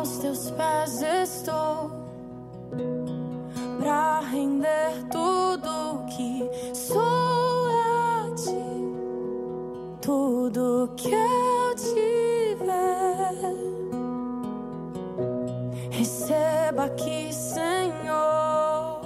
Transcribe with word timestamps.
aos 0.00 0.16
teus 0.16 0.50
pés 0.52 1.02
estou 1.02 1.90
pra 3.78 4.20
render 4.20 5.04
tudo 5.12 6.06
que 6.16 6.48
sou 6.74 7.68
a 7.68 8.34
ti, 8.34 8.54
tudo 10.00 10.90
que 10.96 11.12
eu 11.12 11.74
tiver. 11.76 13.34
Receba 15.90 16.84
aqui, 16.86 17.30
Senhor, 17.34 19.00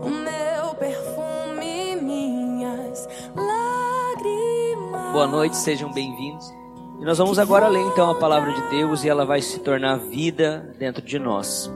o 0.00 0.08
meu 0.08 0.74
perfume, 0.76 1.96
minhas 1.96 3.06
lágrimas. 3.36 5.12
Boa 5.12 5.26
noite, 5.26 5.56
sejam 5.58 5.92
bem-vindos. 5.92 6.61
E 7.02 7.04
nós 7.04 7.18
vamos 7.18 7.36
agora 7.36 7.66
ler 7.66 7.84
então 7.84 8.08
a 8.08 8.14
palavra 8.14 8.52
de 8.52 8.62
Deus 8.70 9.02
e 9.02 9.08
ela 9.08 9.26
vai 9.26 9.42
se 9.42 9.58
tornar 9.58 9.96
vida 9.96 10.72
dentro 10.78 11.02
de 11.02 11.18
nós. 11.18 11.68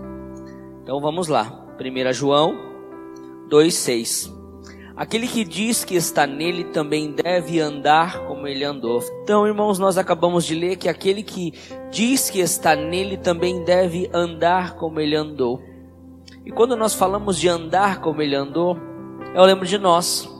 Então 0.85 1.01
vamos 1.01 1.27
lá. 1.27 1.67
1 1.81 2.13
João 2.13 2.57
2,6 3.51 4.33
Aquele 4.95 5.27
que 5.27 5.43
diz 5.43 5.85
que 5.85 5.97
está 5.97 6.29
nele 6.29 6.63
também 6.67 7.11
deve 7.11 7.59
andar 7.59 8.21
como 8.29 8.47
ele 8.47 8.63
andou. 8.63 9.03
Então, 9.25 9.45
irmãos, 9.45 9.81
nós 9.81 9.99
acabamos 9.99 10.45
de 10.45 10.55
ler 10.55 10.77
que 10.77 10.89
aquele 10.89 11.25
que 11.25 11.53
diz 11.91 12.31
que 12.31 12.39
está 12.39 12.77
nele 12.77 13.17
também 13.17 13.65
deve 13.65 14.09
andar 14.15 14.77
como 14.77 15.01
ele 15.01 15.17
andou. 15.17 15.61
E 16.45 16.53
quando 16.53 16.77
nós 16.77 16.95
falamos 16.95 17.37
de 17.37 17.49
andar 17.49 18.01
como 18.01 18.23
ele 18.23 18.37
andou, 18.37 18.79
eu 19.35 19.45
lembro 19.45 19.67
de 19.67 19.77
nós, 19.77 20.31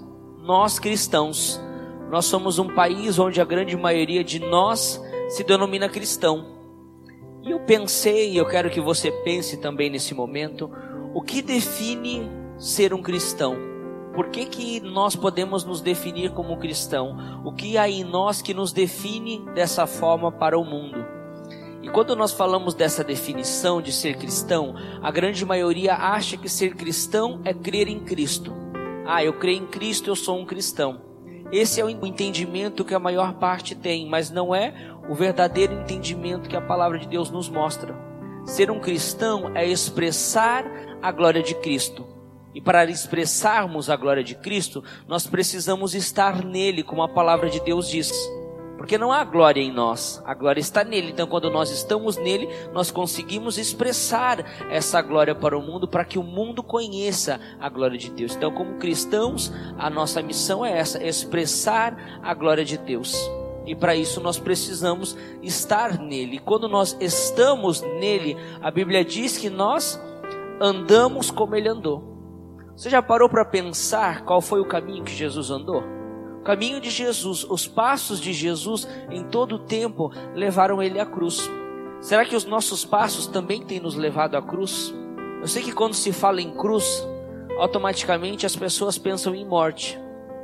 nós 0.45 0.79
cristãos. 0.79 1.61
Nós 2.11 2.27
somos 2.27 2.59
um 2.59 2.69
país 2.69 3.19
onde 3.19 3.41
a 3.41 3.45
grande 3.45 3.77
maioria 3.77 4.23
de 4.23 4.39
nós 4.39 5.03
se 5.29 5.43
denomina 5.43 5.89
cristão. 5.89 6.57
E 7.43 7.51
eu 7.51 7.61
pensei, 7.61 8.33
e 8.33 8.37
eu 8.37 8.47
quero 8.47 8.71
que 8.71 8.81
você 8.81 9.11
pense 9.11 9.57
também 9.57 9.91
nesse 9.91 10.15
momento, 10.15 10.71
o 11.15 11.23
que 11.23 11.43
define 11.43 12.31
ser 12.59 12.93
um 12.95 13.03
cristão? 13.03 13.57
Por 14.15 14.29
que, 14.29 14.47
que 14.47 14.81
nós 14.81 15.15
podemos 15.15 15.65
nos 15.65 15.81
definir 15.81 16.33
como 16.33 16.57
cristão? 16.57 17.43
O 17.45 17.53
que 17.53 17.77
há 17.77 17.89
em 17.89 18.03
nós 18.03 18.41
que 18.41 18.55
nos 18.55 18.73
define 18.73 19.45
dessa 19.55 19.87
forma 19.87 20.33
para 20.33 20.59
o 20.59 20.65
mundo? 20.65 21.05
E 21.83 21.89
quando 21.89 22.17
nós 22.17 22.33
falamos 22.33 22.75
dessa 22.75 23.05
definição 23.05 23.81
de 23.81 23.93
ser 23.93 24.17
cristão, 24.17 24.75
a 25.03 25.11
grande 25.11 25.45
maioria 25.45 25.95
acha 25.95 26.37
que 26.37 26.49
ser 26.49 26.75
cristão 26.75 27.41
é 27.45 27.55
crer 27.55 27.89
em 27.89 28.01
Cristo. 28.01 28.53
Ah, 29.07 29.23
eu 29.23 29.35
creio 29.35 29.63
em 29.63 29.67
Cristo, 29.67 30.11
eu 30.11 30.17
sou 30.17 30.37
um 30.37 30.45
cristão. 30.45 31.06
Esse 31.53 31.81
é 31.81 31.85
o 31.85 31.89
entendimento 31.89 32.85
que 32.85 32.95
a 32.95 32.99
maior 32.99 33.35
parte 33.35 33.75
tem, 33.75 34.09
mas 34.09 34.31
não 34.31 34.55
é 34.55 34.75
o 35.09 35.15
verdadeiro 35.15 35.73
entendimento 35.75 36.49
que 36.49 36.57
a 36.57 36.61
palavra 36.61 36.99
de 36.99 37.07
Deus 37.07 37.31
nos 37.31 37.49
mostra. 37.49 37.95
Ser 38.45 38.71
um 38.71 38.81
cristão 38.81 39.57
é 39.57 39.67
expressar 39.67 40.65
a 41.01 41.13
glória 41.13 41.43
de 41.43 41.55
Cristo. 41.57 42.07
E 42.55 42.61
para 42.61 42.85
expressarmos 42.87 43.91
a 43.91 43.97
glória 43.97 44.25
de 44.25 44.35
Cristo, 44.35 44.83
nós 45.07 45.27
precisamos 45.27 45.95
estar 45.95 46.45
nele, 46.45 46.83
como 46.83 47.03
a 47.03 47.09
palavra 47.09 47.51
de 47.51 47.61
Deus 47.61 47.89
diz. 47.89 48.11
Porque 48.77 48.99
não 48.99 49.11
há 49.11 49.25
glória 49.25 49.61
em 49.61 49.73
nós, 49.73 50.23
a 50.25 50.35
glória 50.35 50.61
está 50.61 50.85
nele. 50.85 51.11
Então, 51.11 51.27
quando 51.27 51.51
nós 51.51 51.71
estamos 51.71 52.17
nele, 52.17 52.49
nós 52.73 52.91
conseguimos 52.91 53.57
expressar 53.57 54.45
essa 54.71 55.01
glória 55.01 55.35
para 55.35 55.57
o 55.57 55.63
mundo, 55.63 55.89
para 55.89 56.05
que 56.05 56.19
o 56.19 56.23
mundo 56.23 56.63
conheça 56.63 57.41
a 57.59 57.69
glória 57.69 57.97
de 57.97 58.11
Deus. 58.11 58.37
Então, 58.37 58.53
como 58.53 58.79
cristãos, 58.79 59.53
a 59.79 59.89
nossa 59.89 60.23
missão 60.23 60.65
é 60.65 60.79
essa: 60.79 61.03
expressar 61.03 62.21
a 62.23 62.35
glória 62.35 62.65
de 62.65 62.77
Deus. 62.77 63.17
E 63.67 63.75
para 63.75 63.97
isso 63.97 64.21
nós 64.21 64.39
precisamos 64.39 65.17
estar 65.43 65.99
nele. 65.99 66.39
Quando 66.39 66.69
nós 66.69 66.97
estamos 67.01 67.81
nele, 67.81 68.37
a 68.63 68.71
Bíblia 68.71 69.05
diz 69.05 69.37
que 69.37 69.51
nós 69.51 70.01
andamos 70.61 71.31
como 71.31 71.57
ele 71.57 71.69
andou. 71.69 72.17
Você 72.77 72.91
já 72.91 73.03
parou 73.03 73.29
para 73.29 73.45
pensar 73.45 74.23
qual 74.23 74.41
foi 74.41 74.61
o 74.61 74.67
caminho 74.67 75.03
que 75.03 75.13
Jesus 75.13 75.51
andou? 75.51 75.96
Caminho 76.47 76.81
de 76.81 76.91
Jesus, 76.91 77.45
os 77.51 77.67
passos 77.67 78.21
de 78.21 78.33
Jesus 78.33 78.87
em 79.11 79.25
todo 79.25 79.57
o 79.57 79.59
tempo 79.59 80.13
levaram 80.33 80.81
ele 80.81 81.01
à 81.01 81.05
cruz. 81.05 81.51
Será 82.01 82.25
que 82.25 82.37
os 82.37 82.45
nossos 82.45 82.85
passos 82.85 83.27
também 83.27 83.65
têm 83.65 83.81
nos 83.81 83.97
levado 83.97 84.37
à 84.37 84.43
cruz? 84.43 84.95
Eu 85.41 85.49
sei 85.49 85.61
que 85.65 85.73
quando 85.73 85.95
se 85.95 86.13
fala 86.13 86.41
em 86.41 86.53
cruz, 86.53 87.05
automaticamente 87.59 88.47
as 88.47 88.55
pessoas 88.55 88.97
pensam 88.97 89.35
em 89.35 89.45
morte, 89.45 89.99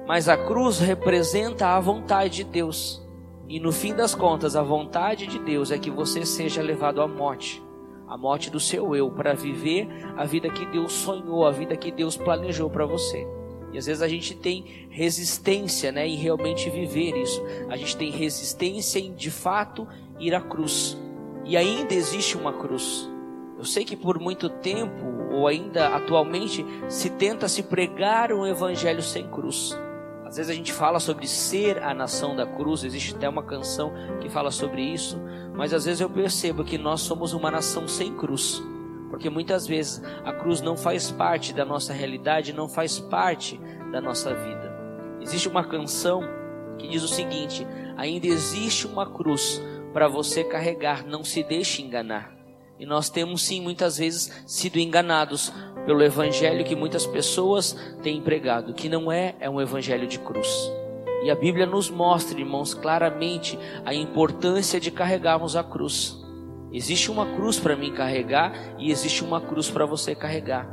mas 0.04 0.28
a 0.28 0.36
cruz 0.36 0.80
representa 0.80 1.68
a 1.68 1.78
vontade 1.78 2.38
de 2.38 2.44
Deus. 2.50 3.00
E 3.48 3.60
no 3.60 3.70
fim 3.70 3.94
das 3.94 4.12
contas, 4.12 4.56
a 4.56 4.62
vontade 4.62 5.28
de 5.28 5.38
Deus 5.38 5.70
é 5.70 5.78
que 5.78 5.88
você 5.88 6.26
seja 6.26 6.60
levado 6.62 7.00
à 7.00 7.06
morte, 7.06 7.62
a 8.08 8.18
morte 8.18 8.50
do 8.50 8.58
seu 8.58 8.96
eu, 8.96 9.08
para 9.08 9.34
viver 9.34 9.86
a 10.16 10.24
vida 10.24 10.50
que 10.50 10.66
Deus 10.66 10.94
sonhou, 10.94 11.46
a 11.46 11.52
vida 11.52 11.76
que 11.76 11.92
Deus 11.92 12.16
planejou 12.16 12.68
para 12.68 12.86
você. 12.86 13.24
E 13.72 13.78
às 13.78 13.86
vezes 13.86 14.02
a 14.02 14.08
gente 14.08 14.34
tem 14.34 14.86
resistência, 14.90 15.90
né, 15.90 16.06
em 16.06 16.16
realmente 16.16 16.68
viver 16.68 17.16
isso. 17.16 17.42
A 17.68 17.76
gente 17.76 17.96
tem 17.96 18.10
resistência 18.10 18.98
em 18.98 19.14
de 19.14 19.30
fato 19.30 19.88
ir 20.20 20.34
à 20.34 20.40
cruz. 20.40 20.96
E 21.44 21.56
ainda 21.56 21.94
existe 21.94 22.36
uma 22.36 22.52
cruz. 22.52 23.08
Eu 23.58 23.64
sei 23.64 23.84
que 23.84 23.96
por 23.96 24.18
muito 24.18 24.48
tempo, 24.48 25.06
ou 25.32 25.46
ainda 25.46 25.88
atualmente, 25.88 26.64
se 26.88 27.10
tenta 27.10 27.48
se 27.48 27.62
pregar 27.62 28.32
um 28.32 28.46
evangelho 28.46 29.02
sem 29.02 29.26
cruz. 29.28 29.76
Às 30.24 30.36
vezes 30.36 30.50
a 30.50 30.54
gente 30.54 30.72
fala 30.72 30.98
sobre 30.98 31.26
ser 31.26 31.82
a 31.82 31.92
nação 31.92 32.34
da 32.34 32.46
cruz, 32.46 32.84
existe 32.84 33.14
até 33.14 33.28
uma 33.28 33.42
canção 33.42 33.92
que 34.20 34.30
fala 34.30 34.50
sobre 34.50 34.82
isso, 34.82 35.20
mas 35.54 35.74
às 35.74 35.84
vezes 35.84 36.00
eu 36.00 36.08
percebo 36.08 36.64
que 36.64 36.78
nós 36.78 37.02
somos 37.02 37.34
uma 37.34 37.50
nação 37.50 37.86
sem 37.86 38.14
cruz, 38.14 38.62
porque 39.12 39.28
muitas 39.28 39.66
vezes 39.66 40.02
a 40.24 40.32
cruz 40.32 40.62
não 40.62 40.74
faz 40.74 41.10
parte 41.10 41.52
da 41.52 41.66
nossa 41.66 41.92
realidade, 41.92 42.54
não 42.54 42.66
faz 42.66 42.98
parte 42.98 43.60
da 43.92 44.00
nossa 44.00 44.34
vida. 44.34 44.72
Existe 45.20 45.50
uma 45.50 45.62
canção 45.62 46.22
que 46.78 46.88
diz 46.88 47.02
o 47.02 47.08
seguinte: 47.08 47.66
ainda 47.94 48.26
existe 48.26 48.86
uma 48.86 49.04
cruz 49.04 49.62
para 49.92 50.08
você 50.08 50.42
carregar, 50.42 51.04
não 51.06 51.22
se 51.22 51.42
deixe 51.42 51.82
enganar. 51.82 52.34
E 52.80 52.86
nós 52.86 53.10
temos 53.10 53.42
sim 53.42 53.60
muitas 53.60 53.98
vezes 53.98 54.32
sido 54.46 54.78
enganados 54.78 55.52
pelo 55.84 56.02
evangelho 56.02 56.64
que 56.64 56.74
muitas 56.74 57.06
pessoas 57.06 57.76
têm 58.02 58.22
pregado, 58.22 58.72
que 58.72 58.88
não 58.88 59.12
é 59.12 59.36
é 59.38 59.50
um 59.50 59.60
evangelho 59.60 60.06
de 60.06 60.18
cruz. 60.18 60.48
E 61.22 61.30
a 61.30 61.34
Bíblia 61.34 61.66
nos 61.66 61.90
mostra, 61.90 62.40
irmãos, 62.40 62.72
claramente 62.72 63.58
a 63.84 63.92
importância 63.92 64.80
de 64.80 64.90
carregarmos 64.90 65.54
a 65.54 65.62
cruz. 65.62 66.21
Existe 66.72 67.10
uma 67.10 67.26
cruz 67.34 67.58
para 67.58 67.76
mim 67.76 67.92
carregar 67.92 68.52
e 68.78 68.90
existe 68.90 69.22
uma 69.22 69.40
cruz 69.40 69.70
para 69.70 69.84
você 69.84 70.14
carregar. 70.14 70.66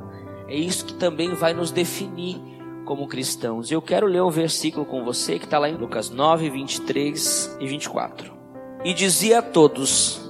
É 0.47 0.55
isso 0.55 0.85
que 0.85 0.93
também 0.93 1.33
vai 1.33 1.53
nos 1.53 1.71
definir 1.71 2.41
como 2.85 3.07
cristãos. 3.07 3.69
Eu 3.69 3.81
quero 3.81 4.07
ler 4.07 4.23
um 4.23 4.29
versículo 4.29 4.85
com 4.85 5.03
você 5.03 5.37
que 5.37 5.45
está 5.45 5.59
lá 5.59 5.69
em 5.69 5.75
Lucas 5.75 6.09
9, 6.09 6.49
23 6.49 7.57
e 7.59 7.67
24. 7.67 8.33
E 8.83 8.93
dizia 8.93 9.39
a 9.39 9.41
todos: 9.41 10.21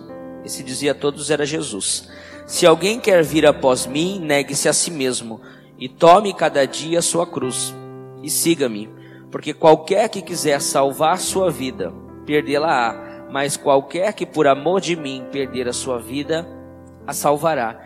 esse 0.44 0.64
dizia 0.64 0.92
a 0.92 0.96
todos 0.96 1.30
era 1.30 1.46
Jesus. 1.46 2.10
Se 2.48 2.66
alguém 2.66 3.00
quer 3.00 3.24
vir 3.24 3.46
após 3.46 3.86
mim, 3.86 4.20
negue-se 4.20 4.68
a 4.68 4.74
si 4.74 4.90
mesmo 4.90 5.40
e 5.78 5.88
tome 5.88 6.34
cada 6.34 6.66
dia 6.66 7.00
a 7.00 7.04
sua 7.04 7.26
cruz 7.26 7.74
e 8.24 8.30
siga-me, 8.30 8.90
porque 9.32 9.54
qualquer 9.54 10.10
que 10.10 10.22
quiser 10.22 10.60
salvar 10.60 11.20
sua 11.20 11.52
vida, 11.52 11.94
perdê-la-á, 12.26 13.09
mas 13.32 13.56
qualquer 13.56 14.14
que 14.14 14.26
por 14.26 14.48
amor 14.48 14.82
de 14.82 14.96
mim 14.96 15.26
perder 15.32 15.68
a 15.68 15.74
sua 15.74 16.00
vida, 16.00 16.48
a 17.06 17.14
salvará. 17.14 17.80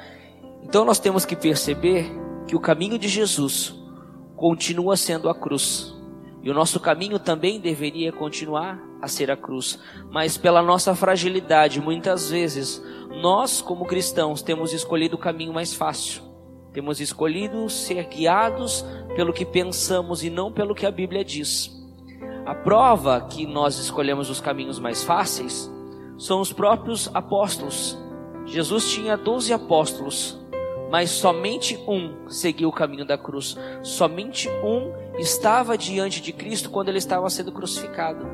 Então 0.64 0.86
nós 0.86 1.00
temos 1.00 1.26
que 1.26 1.36
perceber 1.36 2.12
que 2.48 2.56
o 2.56 2.60
caminho 2.60 2.98
de 2.98 3.08
Jesus 3.08 3.76
continua 4.36 4.98
sendo 4.98 5.30
a 5.30 5.36
cruz. 5.36 5.94
E 6.42 6.50
o 6.50 6.54
nosso 6.54 6.80
caminho 6.80 7.20
também 7.20 7.60
deveria 7.60 8.12
continuar 8.12 8.78
a 9.02 9.08
ser 9.08 9.32
a 9.32 9.38
cruz. 9.38 9.80
Mas 10.12 10.38
pela 10.38 10.62
nossa 10.62 10.94
fragilidade, 10.94 11.80
muitas 11.80 12.30
vezes, 12.30 12.84
nós, 13.22 13.62
como 13.62 13.86
cristãos, 13.86 14.42
temos 14.42 14.74
escolhido 14.74 15.16
o 15.16 15.20
caminho 15.20 15.54
mais 15.54 15.74
fácil. 15.74 16.22
Temos 16.74 17.00
escolhido 17.00 17.70
ser 17.70 18.06
guiados 18.08 18.84
pelo 19.16 19.32
que 19.32 19.46
pensamos 19.46 20.24
e 20.24 20.30
não 20.30 20.52
pelo 20.52 20.76
que 20.76 20.86
a 20.86 20.92
Bíblia 20.92 21.24
diz. 21.24 21.83
A 22.46 22.54
prova 22.54 23.22
que 23.22 23.48
nós 23.48 23.78
escolhemos 23.80 24.30
os 24.30 24.42
caminhos 24.42 24.78
mais 24.78 25.02
fáceis 25.02 25.72
são 26.18 26.42
os 26.42 26.52
próprios 26.52 27.10
apóstolos. 27.14 27.98
Jesus 28.46 28.92
tinha 28.92 29.16
doze 29.16 29.54
apóstolos, 29.54 30.38
mas 30.92 31.10
somente 31.10 31.78
um 31.88 32.28
seguiu 32.28 32.68
o 32.68 32.74
caminho 32.74 33.06
da 33.06 33.18
cruz. 33.18 33.58
Somente 33.82 34.50
um 34.62 34.92
estava 35.18 35.78
diante 35.78 36.22
de 36.22 36.34
Cristo 36.34 36.70
quando 36.70 36.90
ele 36.90 36.98
estava 36.98 37.30
sendo 37.30 37.50
crucificado. 37.50 38.28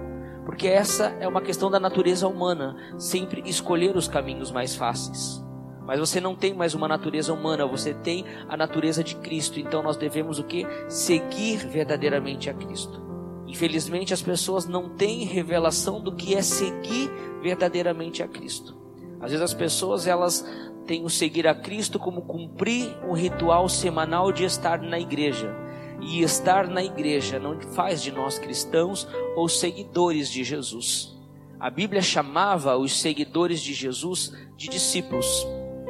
Porque 0.44 0.68
essa 0.68 1.16
é 1.20 1.28
uma 1.28 1.42
questão 1.42 1.70
da 1.70 1.80
natureza 1.80 2.28
humana, 2.28 2.76
sempre 2.98 3.44
escolher 3.46 3.96
os 3.96 4.08
caminhos 4.08 4.52
mais 4.52 4.76
fáceis. 4.76 5.40
Mas 5.86 6.00
você 6.00 6.20
não 6.20 6.36
tem 6.36 6.52
mais 6.52 6.74
uma 6.74 6.88
natureza 6.88 7.32
humana, 7.32 7.68
você 7.68 7.94
tem 7.94 8.26
a 8.48 8.58
natureza 8.58 9.04
de 9.04 9.16
Cristo. 9.18 9.60
Então 9.60 9.84
nós 9.84 9.98
devemos 9.98 10.40
o 10.40 10.44
que? 10.44 10.66
Seguir 10.88 11.58
verdadeiramente 11.68 12.50
a 12.50 12.56
Cristo. 12.56 13.09
Infelizmente 13.50 14.14
as 14.14 14.22
pessoas 14.22 14.68
não 14.68 14.90
têm 14.90 15.26
revelação 15.26 16.00
do 16.00 16.16
que 16.16 16.36
é 16.36 16.42
seguir 16.42 17.10
verdadeiramente 17.42 18.22
a 18.22 18.28
Cristo. 18.28 18.78
Às 19.20 19.32
vezes 19.32 19.42
as 19.42 19.54
pessoas 19.56 20.06
elas 20.06 20.48
têm 20.86 21.04
o 21.04 21.10
seguir 21.10 21.48
a 21.48 21.56
Cristo 21.56 21.98
como 21.98 22.22
cumprir 22.22 22.96
um 23.04 23.14
ritual 23.14 23.68
semanal 23.68 24.32
de 24.32 24.44
estar 24.44 24.80
na 24.80 25.00
igreja. 25.00 25.52
E 26.00 26.22
estar 26.22 26.68
na 26.68 26.84
igreja 26.84 27.40
não 27.40 27.60
faz 27.60 28.04
de 28.04 28.12
nós 28.12 28.38
cristãos 28.38 29.08
ou 29.36 29.50
seguidores 29.50 30.30
de 30.30 30.44
Jesus. 30.44 31.18
A 31.60 31.72
Bíblia 31.72 32.04
chamava 32.04 32.78
os 32.78 33.02
seguidores 33.02 33.62
de 33.62 33.74
Jesus 33.74 34.32
de 34.56 34.70
discípulos, 34.70 35.46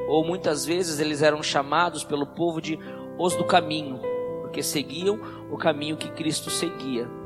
ou 0.07 0.25
muitas 0.25 0.65
vezes 0.65 0.99
eles 0.99 1.21
eram 1.21 1.43
chamados 1.43 2.05
pelo 2.05 2.25
povo 2.25 2.61
de 2.61 2.79
os 3.19 3.35
do 3.35 3.43
caminho, 3.43 3.99
porque 4.41 4.63
seguiam 4.63 5.19
o 5.51 5.57
caminho 5.57 5.97
que 5.97 6.09
Cristo 6.09 6.49
seguia 6.49 7.18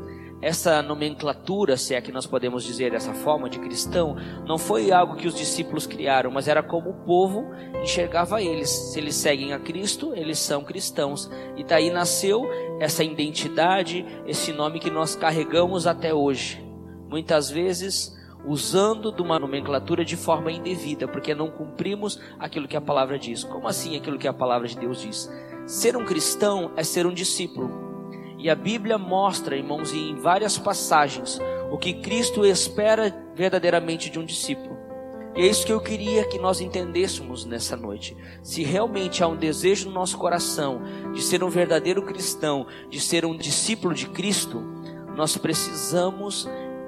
essa 0.44 0.82
nomenclatura, 0.82 1.78
se 1.78 1.96
é 1.96 2.02
que 2.02 2.12
nós 2.12 2.26
podemos 2.26 2.66
dizer 2.66 2.92
dessa 2.92 3.14
forma, 3.14 3.50
de 3.50 3.60
cristão, 3.60 4.18
não 4.46 4.58
foi 4.58 4.92
algo 4.92 5.16
que 5.16 5.26
os 5.26 5.34
discípulos 5.34 5.88
criaram, 5.88 6.30
mas 6.30 6.50
era 6.50 6.62
como 6.62 6.90
o 6.90 7.06
povo 7.06 7.46
enxergava 7.82 8.42
eles. 8.42 8.70
Se 8.70 9.00
eles 9.00 9.16
seguem 9.16 9.54
a 9.54 9.60
Cristo, 9.60 10.12
eles 10.14 10.38
são 10.38 10.62
cristãos. 10.62 11.32
E 11.56 11.64
daí 11.64 11.90
nasceu 11.90 12.46
essa 12.78 13.06
identidade, 13.06 14.06
esse 14.28 14.52
nome 14.52 14.82
que 14.82 14.92
nós 14.92 15.16
carregamos 15.16 15.88
até 15.88 16.14
hoje. 16.14 16.62
Muitas 17.10 17.50
vezes 17.50 18.14
usando 18.46 19.14
de 19.14 19.22
uma 19.22 19.40
nomenclatura 19.40 20.04
de 20.04 20.18
forma 20.18 20.52
indevida, 20.52 21.08
porque 21.08 21.34
não 21.34 21.50
cumprimos 21.50 22.20
aquilo 22.38 22.68
que 22.68 22.76
a 22.76 22.82
palavra 22.82 23.18
diz. 23.18 23.46
Como 23.46 23.66
assim 23.66 23.96
aquilo 23.96 24.20
que 24.20 24.28
a 24.28 24.34
palavra 24.34 24.68
de 24.68 24.78
Deus 24.78 25.02
diz? 25.02 25.32
Ser 25.66 25.96
um 25.96 26.04
cristão 26.04 26.74
é 26.76 26.84
ser 26.84 27.08
um 27.08 27.14
discípulo. 27.14 27.93
E 28.44 28.50
a 28.50 28.56
Bíblia 28.56 28.98
mostra, 28.98 29.56
irmãos, 29.56 29.94
em 29.94 30.16
várias 30.16 30.58
passagens, 30.58 31.40
o 31.72 31.78
que 31.78 31.94
Cristo 31.94 32.46
espera 32.46 33.16
verdadeiramente 33.34 34.10
de 34.10 34.20
um 34.20 34.26
discípulo. 34.26 34.78
E 35.34 35.44
é 35.44 35.48
isso 35.48 35.66
que 35.66 35.72
eu 35.72 35.80
queria 35.80 36.28
que 36.28 36.38
nós 36.38 36.60
entendêssemos 36.60 37.46
nessa 37.46 37.78
noite. 37.78 38.18
Se 38.42 38.62
realmente 38.62 39.24
há 39.24 39.30
um 39.30 39.38
desejo 39.38 39.88
no 39.88 39.96
nosso 39.96 40.18
coração 40.18 40.82
de 41.14 41.22
ser 41.22 41.42
um 41.42 41.48
verdadeiro 41.48 42.02
cristão, 42.02 42.68
de 42.90 43.00
ser 43.00 43.26
um 43.26 43.38
discípulo 43.38 43.94
de 43.94 44.10
Cristo, 44.10 44.62
nós 45.16 45.38
precisamos 45.38 46.46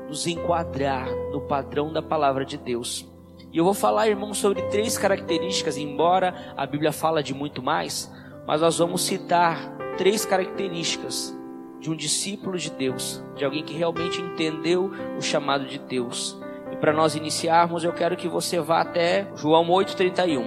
nos 0.09 0.27
enquadrar 0.27 1.07
no 1.31 1.39
padrão 1.39 1.93
da 1.93 2.01
palavra 2.01 2.43
de 2.43 2.57
Deus. 2.57 3.09
E 3.53 3.57
eu 3.57 3.63
vou 3.63 3.73
falar, 3.73 4.09
irmãos, 4.09 4.39
sobre 4.39 4.61
três 4.63 4.97
características, 4.97 5.77
embora 5.77 6.53
a 6.57 6.65
Bíblia 6.65 6.91
fala 6.91 7.23
de 7.23 7.33
muito 7.33 7.63
mais, 7.63 8.11
mas 8.45 8.59
nós 8.59 8.77
vamos 8.77 9.03
citar 9.03 9.73
três 9.97 10.25
características 10.25 11.33
de 11.79 11.89
um 11.89 11.95
discípulo 11.95 12.57
de 12.57 12.69
Deus, 12.71 13.23
de 13.35 13.45
alguém 13.45 13.63
que 13.63 13.75
realmente 13.75 14.21
entendeu 14.21 14.91
o 15.17 15.21
chamado 15.21 15.65
de 15.65 15.77
Deus. 15.77 16.37
E 16.71 16.75
para 16.75 16.93
nós 16.93 17.15
iniciarmos, 17.15 17.83
eu 17.83 17.93
quero 17.93 18.17
que 18.17 18.27
você 18.27 18.59
vá 18.59 18.81
até 18.81 19.27
João 19.35 19.67
8:31. 19.69 20.45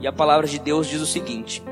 E 0.00 0.06
a 0.06 0.12
palavra 0.12 0.46
de 0.46 0.58
Deus 0.58 0.86
diz 0.86 1.00
o 1.00 1.06
seguinte: 1.06 1.62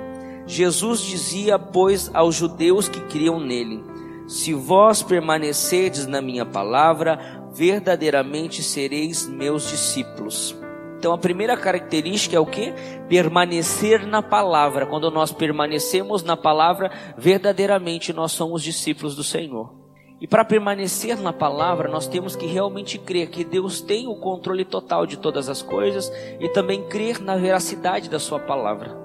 Jesus 0.47 1.01
dizia, 1.01 1.59
pois, 1.59 2.11
aos 2.15 2.35
judeus 2.35 2.89
que 2.89 3.01
criam 3.03 3.41
nele: 3.41 3.83
Se 4.27 4.53
vós 4.55 5.03
permanecerdes 5.03 6.07
na 6.07 6.21
minha 6.21 6.45
palavra, 6.45 7.19
verdadeiramente 7.53 8.63
sereis 8.63 9.29
meus 9.29 9.71
discípulos. 9.71 10.57
Então 11.05 11.13
a 11.13 11.19
primeira 11.19 11.55
característica 11.55 12.35
é 12.35 12.41
o 12.41 12.47
que? 12.47 12.73
Permanecer 13.11 14.07
na 14.07 14.23
palavra. 14.23 14.87
Quando 14.87 15.11
nós 15.11 15.33
permanecemos 15.33 16.23
na 16.23 16.35
palavra, 16.35 16.91
verdadeiramente 17.19 18.11
nós 18.11 18.33
somos 18.33 18.63
discípulos 18.63 19.15
do 19.15 19.23
Senhor. 19.23 19.71
E 20.19 20.27
para 20.27 20.47
permanecer 20.47 21.21
na 21.21 21.31
palavra, 21.31 21.91
nós 21.91 22.07
temos 22.07 22.35
que 22.35 22.47
realmente 22.47 22.99
crer 22.99 23.29
que 23.29 23.45
Deus 23.45 23.83
tem 23.83 24.09
o 24.09 24.17
controle 24.17 24.65
total 24.65 25.05
de 25.05 25.19
todas 25.19 25.51
as 25.51 25.61
coisas 25.61 26.11
e 26.41 26.49
também 26.49 26.89
crer 26.89 27.21
na 27.21 27.37
veracidade 27.37 28.09
da 28.09 28.19
Sua 28.19 28.41
palavra. 28.41 28.99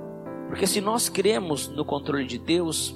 Porque 0.48 0.66
se 0.66 0.80
nós 0.80 1.10
cremos 1.10 1.68
no 1.68 1.84
controle 1.84 2.26
de 2.26 2.38
Deus, 2.38 2.96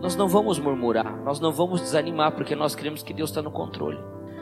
nós 0.00 0.14
não 0.14 0.28
vamos 0.28 0.60
murmurar, 0.60 1.24
nós 1.24 1.40
não 1.40 1.50
vamos 1.50 1.80
desanimar, 1.80 2.30
porque 2.36 2.54
nós 2.54 2.76
cremos 2.76 3.02
que 3.02 3.12
Deus 3.12 3.30
está 3.30 3.42
no 3.42 3.50
controle. 3.50 3.98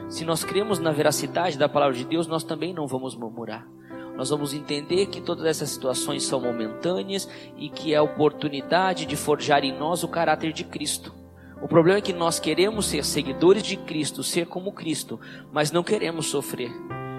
Se 0.07 0.23
nós 0.23 0.43
cremos 0.43 0.77
na 0.77 0.91
veracidade 0.91 1.57
da 1.57 1.67
palavra 1.67 1.95
de 1.95 2.05
Deus, 2.05 2.27
nós 2.27 2.43
também 2.43 2.75
não 2.75 2.85
vamos 2.85 3.15
murmurar 3.15 3.67
nós 4.15 4.29
vamos 4.29 4.53
entender 4.53 5.07
que 5.07 5.21
todas 5.21 5.45
essas 5.45 5.69
situações 5.69 6.23
são 6.23 6.39
momentâneas 6.39 7.27
e 7.57 7.69
que 7.69 7.93
é 7.93 7.97
a 7.97 8.03
oportunidade 8.03 9.05
de 9.05 9.15
forjar 9.15 9.63
em 9.63 9.77
nós 9.77 10.03
o 10.03 10.07
caráter 10.07 10.53
de 10.53 10.63
Cristo. 10.63 11.13
O 11.61 11.67
problema 11.67 11.99
é 11.99 12.01
que 12.01 12.13
nós 12.13 12.39
queremos 12.39 12.85
ser 12.87 13.05
seguidores 13.05 13.63
de 13.63 13.77
Cristo, 13.77 14.21
ser 14.21 14.47
como 14.47 14.73
Cristo, 14.73 15.19
mas 15.51 15.71
não 15.71 15.81
queremos 15.81 16.27
sofrer. 16.27 16.71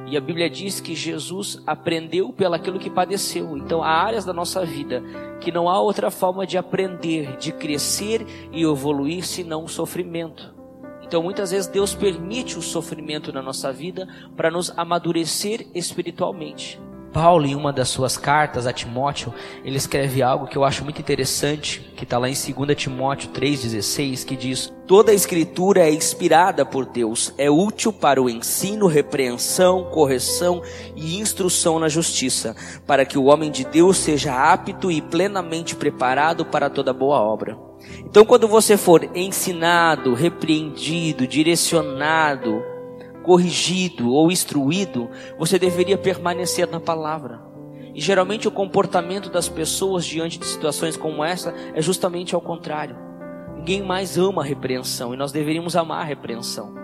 E 0.06 0.17
a 0.17 0.20
Bíblia 0.20 0.50
diz 0.50 0.81
que 0.81 0.94
Jesus 0.94 1.62
aprendeu 1.67 2.31
pelaquilo 2.32 2.79
que 2.79 2.91
padeceu. 2.91 3.56
Então 3.56 3.82
há 3.82 3.88
áreas 3.88 4.25
da 4.25 4.35
nossa 4.35 4.64
vida 4.64 5.02
que 5.40 5.50
não 5.50 5.69
há 5.69 5.81
outra 5.81 6.11
forma 6.11 6.47
de 6.47 6.58
aprender, 6.58 7.37
de 7.38 7.52
crescer 7.52 8.26
e 8.52 8.62
evoluir 8.62 9.25
senão 9.25 9.64
o 9.64 9.69
sofrimento. 9.69 10.55
Então 11.14 11.22
muitas 11.22 11.52
vezes 11.52 11.69
Deus 11.69 11.94
permite 11.94 12.58
o 12.58 12.61
sofrimento 12.61 13.32
na 13.32 13.40
nossa 13.40 13.72
vida 13.72 14.08
para 14.37 14.50
nos 14.50 14.76
amadurecer 14.76 15.64
espiritualmente. 15.72 16.81
Paulo, 17.12 17.46
em 17.46 17.55
uma 17.55 17.72
das 17.72 17.88
suas 17.88 18.16
cartas 18.16 18.66
a 18.66 18.72
Timóteo, 18.72 19.32
ele 19.64 19.76
escreve 19.76 20.25
algo 20.25 20.49
que 20.49 20.58
eu 20.58 20.64
acho 20.64 20.82
muito 20.82 21.00
interessante, 21.00 21.88
que 21.96 22.02
está 22.02 22.19
lá 22.19 22.28
em 22.28 22.32
2 22.32 22.76
Timóteo 22.76 23.31
3,16, 23.31 24.25
que 24.25 24.34
diz: 24.34 24.72
Toda 24.88 25.12
a 25.12 25.14
escritura 25.14 25.88
é 25.88 25.94
inspirada 25.94 26.66
por 26.66 26.84
Deus, 26.84 27.32
é 27.38 27.49
útil 27.49 27.93
para 27.93 28.20
o 28.20 28.28
ensino, 28.28 28.88
repreensão, 28.88 29.84
correção 29.93 30.62
e 30.96 31.20
instrução 31.20 31.78
na 31.78 31.88
justiça, 31.88 32.56
para 32.88 33.06
que 33.06 33.16
o 33.16 33.26
homem 33.26 33.52
de 33.52 33.64
Deus 33.64 33.99
seja 33.99 34.34
apto 34.52 34.90
e 34.90 35.00
plenamente 35.00 35.76
preparado 35.76 36.44
para 36.44 36.69
toda 36.69 36.93
boa 36.93 37.20
obra. 37.20 37.56
Então, 38.04 38.25
quando 38.25 38.46
você 38.46 38.76
for 38.76 39.08
ensinado, 39.14 40.14
repreendido, 40.14 41.26
direcionado, 41.26 42.62
corrigido 43.22 44.12
ou 44.12 44.31
instruído, 44.31 45.10
você 45.38 45.58
deveria 45.58 45.98
permanecer 45.98 46.70
na 46.70 46.78
palavra. 46.78 47.40
E 47.94 48.00
geralmente 48.00 48.46
o 48.48 48.50
comportamento 48.50 49.31
das 49.31 49.48
pessoas 49.48 50.04
diante 50.04 50.38
de 50.38 50.46
situações 50.46 50.96
como 50.96 51.25
essa 51.25 51.54
é 51.75 51.81
justamente 51.81 52.34
ao 52.34 52.40
contrário. 52.40 52.96
Ninguém 53.56 53.82
mais 53.82 54.19
ama 54.19 54.42
a 54.42 54.44
repreensão 54.44 55.14
e 55.14 55.16
nós 55.16 55.32
deveríamos 55.32 55.76
amar 55.76 56.00
a 56.00 56.04
repreensão. 56.04 56.75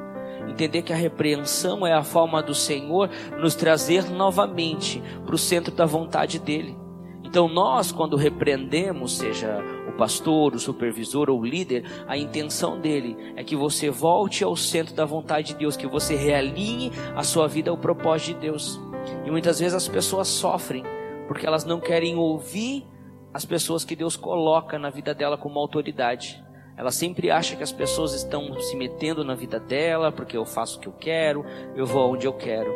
Entender 0.49 0.83
que 0.83 0.93
a 0.93 0.97
repreensão 0.97 1.87
é 1.87 1.93
a 1.93 2.03
forma 2.03 2.43
do 2.43 2.55
Senhor 2.55 3.11
nos 3.39 3.55
trazer 3.55 4.09
novamente 4.11 5.03
para 5.27 5.35
o 5.35 5.39
centro 5.39 5.75
da 5.75 5.85
vontade 5.85 6.39
dEle. 6.39 6.77
Então 7.25 7.49
nós, 7.49 7.93
quando 7.93 8.17
repreendemos, 8.17 9.19
seja 9.19 9.63
o 9.91 9.97
pastor, 9.97 10.55
o 10.55 10.59
supervisor 10.59 11.29
ou 11.29 11.41
o 11.41 11.45
líder, 11.45 11.85
a 12.07 12.17
intenção 12.17 12.81
dele 12.81 13.17
é 13.37 13.45
que 13.45 13.55
você 13.55 13.91
volte 13.91 14.43
ao 14.43 14.57
centro 14.57 14.95
da 14.95 15.05
vontade 15.05 15.49
de 15.49 15.55
Deus, 15.57 15.77
que 15.77 15.87
você 15.87 16.17
realinhe 16.17 16.91
a 17.15 17.23
sua 17.23 17.47
vida 17.47 17.71
ao 17.71 17.77
propósito 17.77 18.35
de 18.35 18.41
Deus. 18.47 18.81
E 19.25 19.31
muitas 19.31 19.59
vezes 19.59 19.75
as 19.75 19.89
pessoas 19.89 20.29
sofrem 20.29 20.85
porque 21.27 21.47
elas 21.47 21.65
não 21.65 21.79
querem 21.79 22.17
ouvir 22.17 22.87
as 23.33 23.45
pessoas 23.45 23.85
que 23.85 23.95
Deus 23.95 24.17
coloca 24.17 24.79
na 24.79 24.91
vida 24.91 25.15
dela 25.15 25.39
como 25.39 25.59
autoridade. 25.59 26.43
Ela 26.77 26.91
sempre 26.91 27.31
acha 27.31 27.57
que 27.57 27.63
as 27.63 27.73
pessoas 27.73 28.15
estão 28.15 28.59
se 28.61 28.77
metendo 28.77 29.23
na 29.23 29.35
vida 29.35 29.61
dela 29.61 30.11
porque 30.11 30.37
eu 30.37 30.45
faço 30.45 30.79
o 30.79 30.81
que 30.81 30.89
eu 30.89 30.93
quero, 30.93 31.45
eu 31.77 31.87
vou 31.87 32.03
aonde 32.03 32.27
eu 32.27 32.33
quero. 32.33 32.73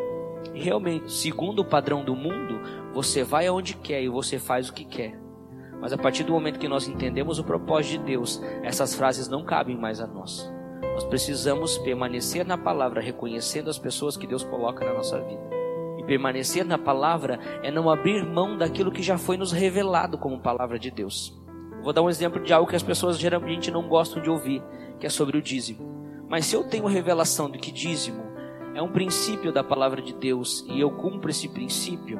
E 0.54 0.62
realmente, 0.62 1.10
segundo 1.10 1.60
o 1.60 1.64
padrão 1.64 2.04
do 2.04 2.14
mundo, 2.14 2.60
você 2.92 3.24
vai 3.24 3.46
aonde 3.46 3.74
quer 3.76 4.02
e 4.02 4.08
você 4.08 4.38
faz 4.38 4.68
o 4.68 4.72
que 4.72 4.84
quer. 4.84 5.23
Mas 5.84 5.92
a 5.92 5.98
partir 5.98 6.24
do 6.24 6.32
momento 6.32 6.58
que 6.58 6.66
nós 6.66 6.88
entendemos 6.88 7.38
o 7.38 7.44
propósito 7.44 7.98
de 8.00 8.06
Deus, 8.06 8.42
essas 8.62 8.94
frases 8.94 9.28
não 9.28 9.44
cabem 9.44 9.76
mais 9.76 10.00
a 10.00 10.06
nós. 10.06 10.50
Nós 10.80 11.04
precisamos 11.04 11.76
permanecer 11.76 12.46
na 12.46 12.56
palavra, 12.56 13.02
reconhecendo 13.02 13.68
as 13.68 13.78
pessoas 13.78 14.16
que 14.16 14.26
Deus 14.26 14.42
coloca 14.42 14.82
na 14.82 14.94
nossa 14.94 15.20
vida. 15.20 15.42
E 15.98 16.04
permanecer 16.04 16.64
na 16.64 16.78
palavra 16.78 17.38
é 17.62 17.70
não 17.70 17.90
abrir 17.90 18.24
mão 18.24 18.56
daquilo 18.56 18.90
que 18.90 19.02
já 19.02 19.18
foi 19.18 19.36
nos 19.36 19.52
revelado 19.52 20.16
como 20.16 20.40
palavra 20.40 20.78
de 20.78 20.90
Deus. 20.90 21.38
Vou 21.82 21.92
dar 21.92 22.00
um 22.00 22.08
exemplo 22.08 22.42
de 22.42 22.50
algo 22.50 22.70
que 22.70 22.76
as 22.76 22.82
pessoas 22.82 23.18
geralmente 23.18 23.70
não 23.70 23.86
gostam 23.86 24.22
de 24.22 24.30
ouvir, 24.30 24.62
que 24.98 25.04
é 25.04 25.10
sobre 25.10 25.36
o 25.36 25.42
dízimo. 25.42 25.84
Mas 26.26 26.46
se 26.46 26.56
eu 26.56 26.64
tenho 26.64 26.86
revelação 26.86 27.50
de 27.50 27.58
que 27.58 27.70
dízimo 27.70 28.24
é 28.74 28.80
um 28.80 28.90
princípio 28.90 29.52
da 29.52 29.62
palavra 29.62 30.00
de 30.00 30.14
Deus 30.14 30.64
e 30.66 30.80
eu 30.80 30.90
cumpro 30.92 31.28
esse 31.28 31.46
princípio, 31.46 32.18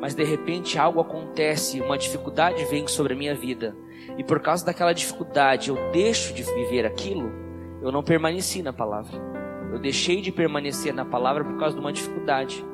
mas 0.00 0.14
de 0.14 0.24
repente 0.24 0.78
algo 0.78 1.00
acontece, 1.00 1.80
uma 1.80 1.98
dificuldade 1.98 2.64
vem 2.66 2.86
sobre 2.86 3.14
a 3.14 3.16
minha 3.16 3.34
vida, 3.34 3.76
e 4.18 4.24
por 4.24 4.40
causa 4.40 4.64
daquela 4.64 4.92
dificuldade 4.92 5.70
eu 5.70 5.76
deixo 5.92 6.32
de 6.32 6.42
viver 6.42 6.86
aquilo, 6.86 7.30
eu 7.82 7.92
não 7.92 8.02
permaneci 8.02 8.62
na 8.62 8.72
palavra. 8.72 9.20
Eu 9.72 9.78
deixei 9.78 10.20
de 10.20 10.32
permanecer 10.32 10.94
na 10.94 11.04
palavra 11.04 11.44
por 11.44 11.58
causa 11.58 11.74
de 11.74 11.80
uma 11.80 11.92
dificuldade, 11.92 12.64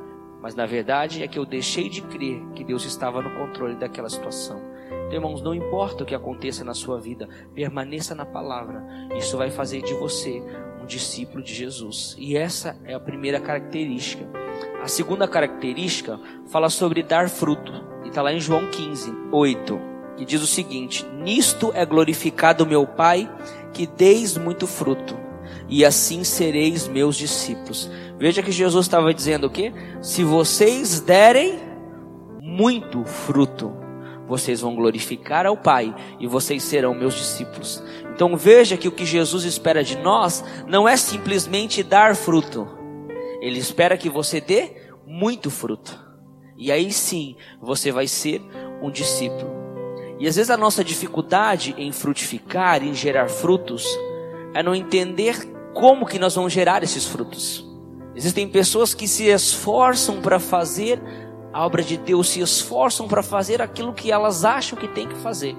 mas 0.41 0.55
na 0.55 0.67
verdade 0.67 1.23
é 1.23 1.29
que 1.29 1.38
eu 1.38 1.47
deixei 1.47 1.88
de 1.88 2.02
crer 2.02 2.43
que 2.55 2.64
Deus 2.64 2.85
estava 2.85 3.23
no 3.23 3.31
controle 3.31 3.75
daquela 3.75 4.09
situação. 4.09 4.61
Então, 5.07 5.14
irmãos, 5.14 5.43
não 5.43 5.55
importa 5.55 6.02
o 6.02 6.07
que 6.07 6.14
aconteça 6.14 6.64
na 6.64 6.75
sua 6.75 7.00
vida, 7.00 7.29
permaneça 7.55 8.14
na 8.14 8.25
palavra. 8.25 8.83
Isso 9.17 9.37
vai 9.37 9.50
fazer 9.50 9.83
de 9.83 9.95
você 9.95 10.43
um 10.83 10.87
discípulo 10.87 11.43
de 11.43 11.55
Jesus. 11.55 12.17
E 12.19 12.37
essa 12.37 12.76
é 12.85 12.95
a 12.95 13.00
primeira 13.00 13.41
característica 13.41 14.25
A 14.83 14.88
segunda 14.88 15.28
característica 15.28 16.19
fala 16.47 16.69
sobre 16.69 17.02
dar 17.02 17.28
fruto. 17.28 17.73
E 18.04 18.09
está 18.09 18.23
lá 18.23 18.33
em 18.33 18.40
João 18.40 18.66
15, 18.66 19.12
8, 19.31 19.81
que 20.16 20.25
diz 20.25 20.42
o 20.42 20.47
seguinte: 20.47 21.07
Nisto 21.21 21.73
é 21.75 21.85
glorificado 21.87 22.66
meu 22.66 22.87
Pai, 22.87 23.31
que 23.73 23.87
deis 23.87 24.37
muito 24.37 24.66
fruto, 24.66 25.16
e 25.69 25.85
assim 25.85 26.25
sereis 26.25 26.88
meus 26.88 27.16
discípulos. 27.16 27.90
Veja 28.19 28.42
que 28.42 28.52
Jesus 28.52 28.87
estava 28.87 29.14
dizendo 29.14 29.47
o 29.47 29.50
quê? 29.50 29.73
Se 30.00 30.25
vocês 30.25 31.00
derem 31.00 31.59
muito 32.40 33.04
fruto, 33.04 33.73
vocês 34.26 34.61
vão 34.61 34.75
glorificar 34.75 35.47
ao 35.47 35.57
Pai 35.57 35.95
e 36.19 36.26
vocês 36.26 36.62
serão 36.62 36.95
meus 36.95 37.14
discípulos. 37.14 37.83
Então 38.14 38.37
veja 38.37 38.76
que 38.76 38.88
o 38.88 38.92
que 38.92 39.04
Jesus 39.04 39.45
espera 39.45 39.83
de 39.83 39.97
nós 39.99 40.45
não 40.66 40.88
é 40.88 40.97
simplesmente 40.97 41.83
dar 41.83 42.14
fruto. 42.14 42.82
Ele 43.42 43.58
espera 43.58 43.99
que 43.99 44.08
você 44.08 44.40
dê 44.40 44.70
muito 45.04 45.50
fruto. 45.50 45.99
E 46.56 46.70
aí 46.70 46.92
sim, 46.92 47.34
você 47.61 47.90
vai 47.90 48.06
ser 48.06 48.40
um 48.80 48.88
discípulo. 48.88 49.50
E 50.20 50.28
às 50.28 50.37
vezes 50.37 50.49
a 50.49 50.56
nossa 50.56 50.84
dificuldade 50.84 51.75
em 51.76 51.90
frutificar, 51.90 52.84
em 52.84 52.94
gerar 52.94 53.28
frutos, 53.28 53.84
é 54.54 54.62
não 54.62 54.76
entender 54.76 55.37
como 55.75 56.06
que 56.06 56.20
nós 56.20 56.37
vamos 56.37 56.52
gerar 56.52 56.84
esses 56.84 57.04
frutos. 57.04 57.66
Existem 58.14 58.46
pessoas 58.46 58.94
que 58.94 59.08
se 59.08 59.25
esforçam 59.25 60.20
para 60.20 60.38
fazer 60.38 61.02
a 61.52 61.66
obra 61.66 61.82
de 61.82 61.96
Deus, 61.96 62.28
se 62.28 62.38
esforçam 62.40 63.08
para 63.08 63.25
fazer 63.25 63.61
aquilo 63.61 63.92
que 63.92 64.12
elas 64.12 64.44
acham 64.44 64.78
que 64.78 64.87
tem 64.87 65.08
que 65.08 65.16
fazer. 65.16 65.56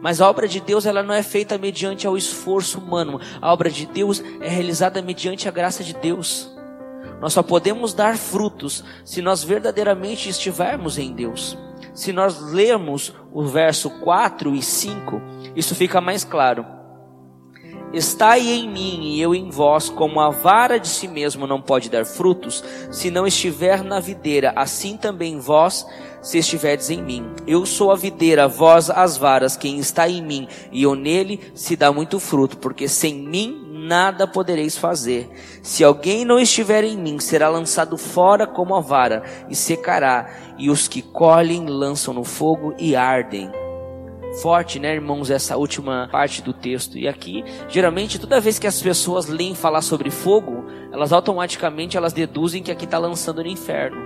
Mas 0.00 0.20
a 0.20 0.28
obra 0.28 0.48
de 0.48 0.60
Deus 0.60 0.84
ela 0.84 1.04
não 1.04 1.14
é 1.14 1.22
feita 1.22 1.56
mediante 1.56 2.04
ao 2.04 2.16
esforço 2.16 2.80
humano. 2.80 3.20
A 3.40 3.52
obra 3.52 3.70
de 3.70 3.86
Deus 3.86 4.20
é 4.40 4.48
realizada 4.48 5.00
mediante 5.00 5.48
a 5.48 5.52
graça 5.52 5.84
de 5.84 5.94
Deus. 5.94 6.55
Nós 7.20 7.32
só 7.32 7.42
podemos 7.42 7.94
dar 7.94 8.16
frutos 8.16 8.84
se 9.04 9.22
nós 9.22 9.42
verdadeiramente 9.42 10.28
estivermos 10.28 10.98
em 10.98 11.12
Deus. 11.12 11.56
Se 11.94 12.12
nós 12.12 12.40
lermos 12.40 13.12
o 13.32 13.44
verso 13.44 13.88
4 14.00 14.54
e 14.54 14.62
5, 14.62 15.20
isso 15.54 15.74
fica 15.74 16.00
mais 16.00 16.24
claro. 16.24 16.76
Estai 17.92 18.40
em 18.40 18.68
mim 18.68 19.14
e 19.14 19.22
eu 19.22 19.34
em 19.34 19.48
vós, 19.48 19.88
como 19.88 20.20
a 20.20 20.28
vara 20.28 20.78
de 20.78 20.88
si 20.88 21.06
mesmo 21.08 21.46
não 21.46 21.62
pode 21.62 21.88
dar 21.88 22.04
frutos, 22.04 22.62
se 22.90 23.10
não 23.10 23.26
estiver 23.26 23.82
na 23.82 24.00
videira, 24.00 24.52
assim 24.56 24.96
também 24.96 25.38
vós, 25.38 25.86
se 26.20 26.36
estiverdes 26.36 26.90
em 26.90 27.02
mim. 27.02 27.24
Eu 27.46 27.64
sou 27.64 27.92
a 27.92 27.96
videira, 27.96 28.48
vós 28.48 28.90
as 28.90 29.16
varas, 29.16 29.56
quem 29.56 29.78
está 29.78 30.08
em 30.08 30.20
mim 30.20 30.48
e 30.72 30.82
eu 30.82 30.94
nele 30.94 31.40
se 31.54 31.76
dá 31.76 31.92
muito 31.92 32.18
fruto, 32.18 32.58
porque 32.58 32.88
sem 32.88 33.14
mim 33.14 33.65
nada 33.86 34.26
podereis 34.26 34.76
fazer. 34.76 35.30
Se 35.62 35.84
alguém 35.84 36.24
não 36.24 36.38
estiver 36.38 36.84
em 36.84 36.96
mim, 36.96 37.18
será 37.18 37.48
lançado 37.48 37.96
fora 37.96 38.46
como 38.46 38.74
a 38.74 38.80
vara 38.80 39.22
e 39.48 39.54
secará, 39.54 40.28
e 40.58 40.70
os 40.70 40.88
que 40.88 41.02
colhem 41.02 41.66
lançam 41.66 42.12
no 42.12 42.24
fogo 42.24 42.74
e 42.78 42.96
ardem 42.96 43.50
forte, 44.36 44.78
né, 44.78 44.94
irmãos, 44.94 45.30
essa 45.30 45.56
última 45.56 46.08
parte 46.10 46.42
do 46.42 46.52
texto. 46.52 46.98
E 46.98 47.08
aqui, 47.08 47.44
geralmente, 47.68 48.18
toda 48.18 48.40
vez 48.40 48.58
que 48.58 48.66
as 48.66 48.80
pessoas 48.80 49.26
leem 49.26 49.54
falar 49.54 49.82
sobre 49.82 50.10
fogo, 50.10 50.64
elas 50.92 51.12
automaticamente 51.12 51.96
elas 51.96 52.12
deduzem 52.12 52.62
que 52.62 52.70
aqui 52.70 52.84
está 52.84 52.98
lançando 52.98 53.42
no 53.42 53.48
inferno. 53.48 53.96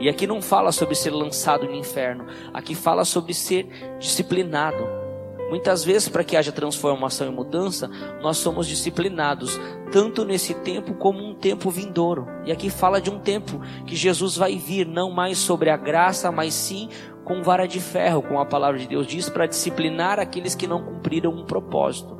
E 0.00 0.08
aqui 0.08 0.26
não 0.26 0.40
fala 0.40 0.70
sobre 0.70 0.94
ser 0.94 1.10
lançado 1.10 1.66
no 1.66 1.74
inferno, 1.74 2.26
aqui 2.52 2.74
fala 2.74 3.04
sobre 3.04 3.34
ser 3.34 3.96
disciplinado. 3.98 5.07
Muitas 5.48 5.82
vezes, 5.82 6.08
para 6.08 6.22
que 6.22 6.36
haja 6.36 6.52
transformação 6.52 7.26
e 7.26 7.34
mudança, 7.34 7.88
nós 8.20 8.36
somos 8.36 8.66
disciplinados, 8.66 9.58
tanto 9.90 10.24
nesse 10.24 10.52
tempo 10.52 10.94
como 10.94 11.18
um 11.18 11.34
tempo 11.34 11.70
vindouro. 11.70 12.26
E 12.44 12.52
aqui 12.52 12.68
fala 12.68 13.00
de 13.00 13.10
um 13.10 13.18
tempo 13.18 13.60
que 13.86 13.96
Jesus 13.96 14.36
vai 14.36 14.56
vir, 14.56 14.86
não 14.86 15.10
mais 15.10 15.38
sobre 15.38 15.70
a 15.70 15.76
graça, 15.76 16.30
mas 16.30 16.52
sim 16.52 16.90
com 17.24 17.42
vara 17.42 17.66
de 17.66 17.80
ferro, 17.80 18.22
como 18.22 18.40
a 18.40 18.46
palavra 18.46 18.78
de 18.78 18.86
Deus 18.86 19.06
diz, 19.06 19.28
para 19.28 19.46
disciplinar 19.46 20.18
aqueles 20.18 20.54
que 20.54 20.66
não 20.66 20.82
cumpriram 20.82 21.30
um 21.30 21.44
propósito. 21.44 22.16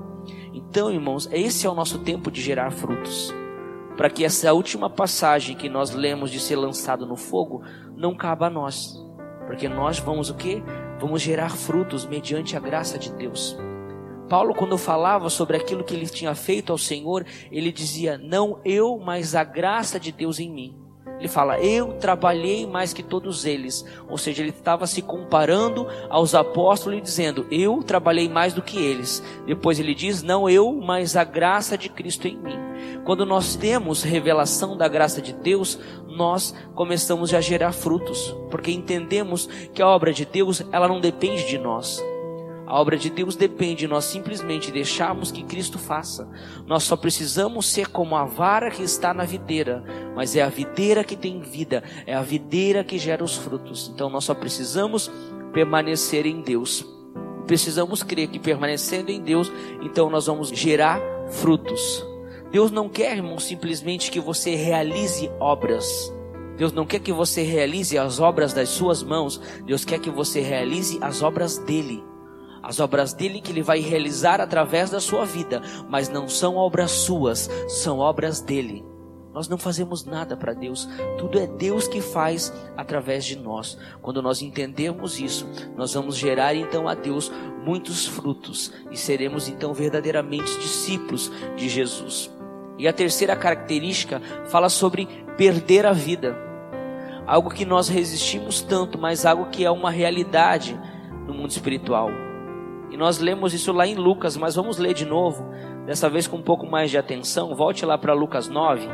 Então, 0.53 0.91
irmãos, 0.91 1.29
esse 1.33 1.67
é 1.67 1.71
o 1.71 1.75
nosso 1.75 1.99
tempo 2.01 2.31
de 2.31 2.43
gerar 2.43 2.71
frutos. 2.71 3.35
Para 3.97 4.11
que 4.11 4.25
essa 4.25 4.53
última 4.53 4.89
passagem 4.89 5.57
que 5.57 5.69
nós 5.69 5.91
lemos 5.91 6.31
de 6.31 6.39
ser 6.39 6.57
lançado 6.57 7.07
no 7.07 7.17
fogo 7.17 7.63
não 7.97 8.15
caba 8.15 8.47
a 8.47 8.51
nós. 8.51 8.95
Porque 9.47 9.69
nós 9.69 9.99
vamos 9.99 10.29
o 10.31 10.35
que? 10.35 10.63
Vamos 10.99 11.23
gerar 11.23 11.51
frutos 11.51 12.05
mediante 12.05 12.57
a 12.57 12.61
graça 12.61 12.99
de 12.99 13.13
Deus. 13.13 13.57
Paulo, 14.29 14.55
quando 14.55 14.77
falava 14.77 15.31
sobre 15.31 15.57
aquilo 15.57 15.83
que 15.85 15.95
ele 15.95 16.07
tinha 16.07 16.35
feito 16.35 16.71
ao 16.71 16.79
Senhor, 16.79 17.25
ele 17.51 17.73
dizia: 17.73 18.19
Não 18.19 18.61
eu, 18.65 18.99
mas 18.99 19.35
a 19.35 19.45
graça 19.45 19.99
de 19.99 20.13
Deus 20.13 20.39
em 20.39 20.51
mim. 20.51 20.88
Ele 21.19 21.29
fala: 21.29 21.59
Eu 21.59 21.95
trabalhei 21.95 22.67
mais 22.67 22.93
que 22.93 23.03
todos 23.03 23.45
eles. 23.45 23.85
Ou 24.09 24.17
seja, 24.17 24.43
ele 24.43 24.51
estava 24.51 24.87
se 24.87 25.03
comparando 25.03 25.87
aos 26.09 26.35
apóstolos 26.35 26.99
e 26.99 27.03
dizendo: 27.03 27.47
Eu 27.51 27.83
trabalhei 27.83 28.29
mais 28.29 28.53
do 28.55 28.63
que 28.63 28.79
eles. 28.79 29.23
Depois 29.47 29.81
ele 29.81 29.95
diz: 29.95 30.23
Não 30.23 30.49
eu, 30.49 30.73
mas 30.73 31.17
a 31.17 31.25
graça 31.25 31.77
de 31.77 31.89
Cristo 31.89 32.29
em 32.29 32.37
mim. 32.37 32.59
Quando 33.05 33.27
nós 33.27 33.57
temos 33.57 34.03
revelação 34.03 34.77
da 34.77 34.87
graça 34.87 35.21
de 35.21 35.33
Deus, 35.33 35.79
nós 36.07 36.55
começamos 36.75 37.33
a 37.35 37.41
gerar 37.41 37.73
frutos, 37.73 38.35
porque 38.51 38.71
entendemos 38.71 39.47
que 39.73 39.83
a 39.83 39.89
obra 39.89 40.13
de 40.13 40.25
Deus, 40.25 40.63
ela 40.73 40.89
não 40.89 41.01
depende 41.01 41.47
de 41.47 41.59
nós. 41.59 42.03
A 42.69 42.79
obra 42.79 42.99
de 42.99 43.09
Deus 43.09 43.35
depende 43.35 43.77
de 43.77 43.89
nós 43.89 44.05
simplesmente 44.05 44.71
deixarmos 44.71 45.33
que 45.33 45.43
Cristo 45.43 45.79
faça. 45.79 46.29
Nós 46.67 46.83
só 46.83 46.99
precisamos 46.99 47.65
ser 47.65 47.87
como 47.89 48.15
a 48.15 48.27
vara 48.27 48.71
que 48.71 48.83
está 48.83 49.15
na 49.15 49.25
videira, 49.25 49.83
mas 50.15 50.37
é 50.37 50.43
a 50.43 50.51
videira 50.51 51.03
que 51.03 51.17
tem 51.17 51.41
vida, 51.41 51.83
é 52.07 52.15
a 52.15 52.21
videira 52.21 52.85
que 52.85 52.99
gera 52.99 53.25
os 53.25 53.37
frutos. 53.37 53.91
Então 53.95 54.11
nós 54.11 54.25
só 54.25 54.35
precisamos 54.35 55.11
permanecer 55.51 56.27
em 56.27 56.43
Deus. 56.43 56.85
Precisamos 57.47 58.03
crer 58.03 58.29
que 58.29 58.39
permanecendo 58.39 59.11
em 59.11 59.23
Deus, 59.23 59.51
então 59.81 60.11
nós 60.11 60.27
vamos 60.27 60.51
gerar 60.51 61.01
frutos. 61.31 62.05
Deus 62.51 62.71
não 62.71 62.87
quer, 62.87 63.17
irmão, 63.17 63.39
simplesmente 63.39 64.11
que 64.11 64.21
você 64.21 64.55
realize 64.55 65.31
obras. 65.41 66.13
Deus 66.59 66.73
não 66.75 66.85
quer 66.85 67.01
que 67.01 67.15
você 67.15 67.41
realize 67.41 67.97
as 67.97 68.21
obras 68.21 68.53
das 68.53 68.69
suas 68.69 69.03
mãos. 69.03 69.41
Deus 69.65 69.87
quer 69.87 69.99
que 69.99 70.11
você 70.11 70.43
realize 70.43 70.99
as 71.01 71.23
obras 71.23 71.57
dele 71.57 72.05
as 72.63 72.81
obras 72.81 73.13
dele 73.13 73.41
que 73.41 73.53
ele 73.53 73.63
vai 73.63 73.81
realizar 73.81 74.41
através 74.41 74.91
da 74.91 75.01
sua 75.01 75.25
vida, 75.25 75.63
mas 75.89 76.09
não 76.09 76.29
são 76.29 76.57
obras 76.57 76.91
suas, 76.91 77.49
são 77.69 77.99
obras 77.99 78.41
dele. 78.41 78.85
Nós 79.33 79.47
não 79.49 79.59
fazemos 79.59 80.05
nada 80.05 80.37
para 80.37 80.53
Deus, 80.53 80.89
tudo 81.17 81.39
é 81.39 81.47
Deus 81.47 81.87
que 81.87 82.01
faz 82.01 82.53
através 82.77 83.25
de 83.25 83.39
nós. 83.39 83.79
Quando 84.03 84.21
nós 84.21 84.43
entendemos 84.43 85.21
isso, 85.21 85.47
nós 85.77 85.95
vamos 85.95 86.17
gerar 86.17 86.57
então 86.57 86.89
a 86.89 86.95
Deus 86.95 87.31
muitos 87.65 88.07
frutos 88.07 88.73
e 88.91 88.97
seremos 88.97 89.49
então 89.49 89.73
verdadeiramente 89.73 90.59
discípulos 90.59 91.31
de 91.57 91.69
Jesus. 91.69 92.31
E 92.79 92.89
a 92.89 92.93
terceira 92.93 93.37
característica 93.37 94.21
fala 94.47 94.69
sobre 94.69 95.07
perder 95.37 95.87
a 95.87 95.93
vida. 95.93 96.37
Algo 97.27 97.51
que 97.51 97.65
nós 97.65 97.89
resistimos 97.89 98.63
tanto, 98.63 98.99
mas 98.99 99.27
algo 99.27 99.51
que 99.51 99.65
é 99.65 99.71
uma 99.71 99.91
realidade 99.91 100.77
no 101.27 101.35
mundo 101.35 101.51
espiritual. 101.51 102.11
E 102.91 102.97
nós 102.97 103.19
lemos 103.19 103.53
isso 103.53 103.73
lá 103.73 103.87
em 103.87 103.95
Lucas, 103.95 104.37
mas 104.37 104.55
vamos 104.55 104.79
ler 104.79 104.95
de 104.95 105.05
novo, 105.05 105.45
dessa 105.85 106.09
vez 106.09 106.27
com 106.27 106.37
um 106.39 106.43
pouco 106.43 106.67
mais 106.67 106.91
de 106.91 106.99
atenção. 106.99 107.55
Volte 107.55 107.85
lá 107.85 107.99
para 107.99 108.15
Lucas 108.15 108.49
9. 108.49 108.89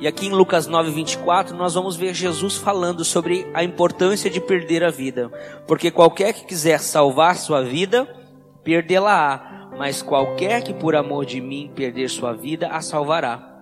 E 0.00 0.08
aqui 0.08 0.26
em 0.26 0.32
Lucas 0.32 0.66
9, 0.66 0.90
24, 0.90 1.56
nós 1.56 1.74
vamos 1.74 1.96
ver 1.96 2.14
Jesus 2.14 2.56
falando 2.56 3.04
sobre 3.04 3.46
a 3.54 3.62
importância 3.62 4.28
de 4.28 4.40
perder 4.40 4.82
a 4.82 4.90
vida. 4.90 5.30
Porque 5.66 5.90
qualquer 5.90 6.32
que 6.32 6.44
quiser 6.44 6.80
salvar 6.80 7.36
sua 7.36 7.62
vida, 7.62 8.08
perdê-la-á. 8.64 9.70
Mas 9.78 10.02
qualquer 10.02 10.62
que 10.62 10.74
por 10.74 10.96
amor 10.96 11.24
de 11.24 11.40
mim 11.40 11.70
perder 11.74 12.08
sua 12.08 12.32
vida, 12.32 12.68
a 12.68 12.80
salvará. 12.80 13.60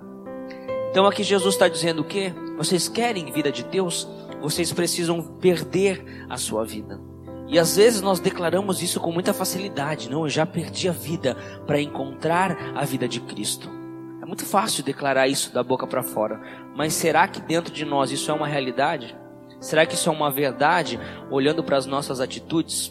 Então 0.91 1.07
aqui 1.07 1.23
Jesus 1.23 1.55
está 1.55 1.69
dizendo 1.69 2.03
o 2.03 2.05
quê? 2.05 2.33
Vocês 2.57 2.89
querem 2.89 3.31
vida 3.33 3.51
de 3.51 3.65
Deus? 3.65 4.09
Vocês 4.41 4.73
precisam 4.73 5.23
perder 5.39 6.27
a 6.29 6.37
sua 6.37 6.65
vida. 6.65 7.12
E 7.53 7.59
às 7.59 7.77
vezes 7.77 8.01
nós 8.01 8.19
declaramos 8.19 8.83
isso 8.83 8.99
com 8.99 9.13
muita 9.13 9.35
facilidade. 9.35 10.09
Não, 10.09 10.23
eu 10.23 10.29
já 10.31 10.47
perdi 10.47 10.89
a 10.89 10.93
vida 10.93 11.37
para 11.67 11.79
encontrar 11.79 12.57
a 12.75 12.83
vida 12.87 13.07
de 13.07 13.21
Cristo. 13.21 13.69
É 14.23 14.25
muito 14.25 14.47
fácil 14.47 14.83
declarar 14.83 15.29
isso 15.29 15.53
da 15.53 15.63
boca 15.63 15.87
para 15.87 16.03
fora. 16.03 16.41
Mas 16.75 16.95
será 16.95 17.29
que 17.29 17.43
dentro 17.43 17.71
de 17.71 17.85
nós 17.85 18.11
isso 18.11 18.31
é 18.31 18.35
uma 18.35 18.47
realidade? 18.47 19.15
Será 19.61 19.85
que 19.85 19.95
isso 19.95 20.09
é 20.09 20.13
uma 20.13 20.31
verdade 20.31 20.99
olhando 21.31 21.63
para 21.63 21.77
as 21.77 21.85
nossas 21.85 22.21
atitudes? 22.21 22.91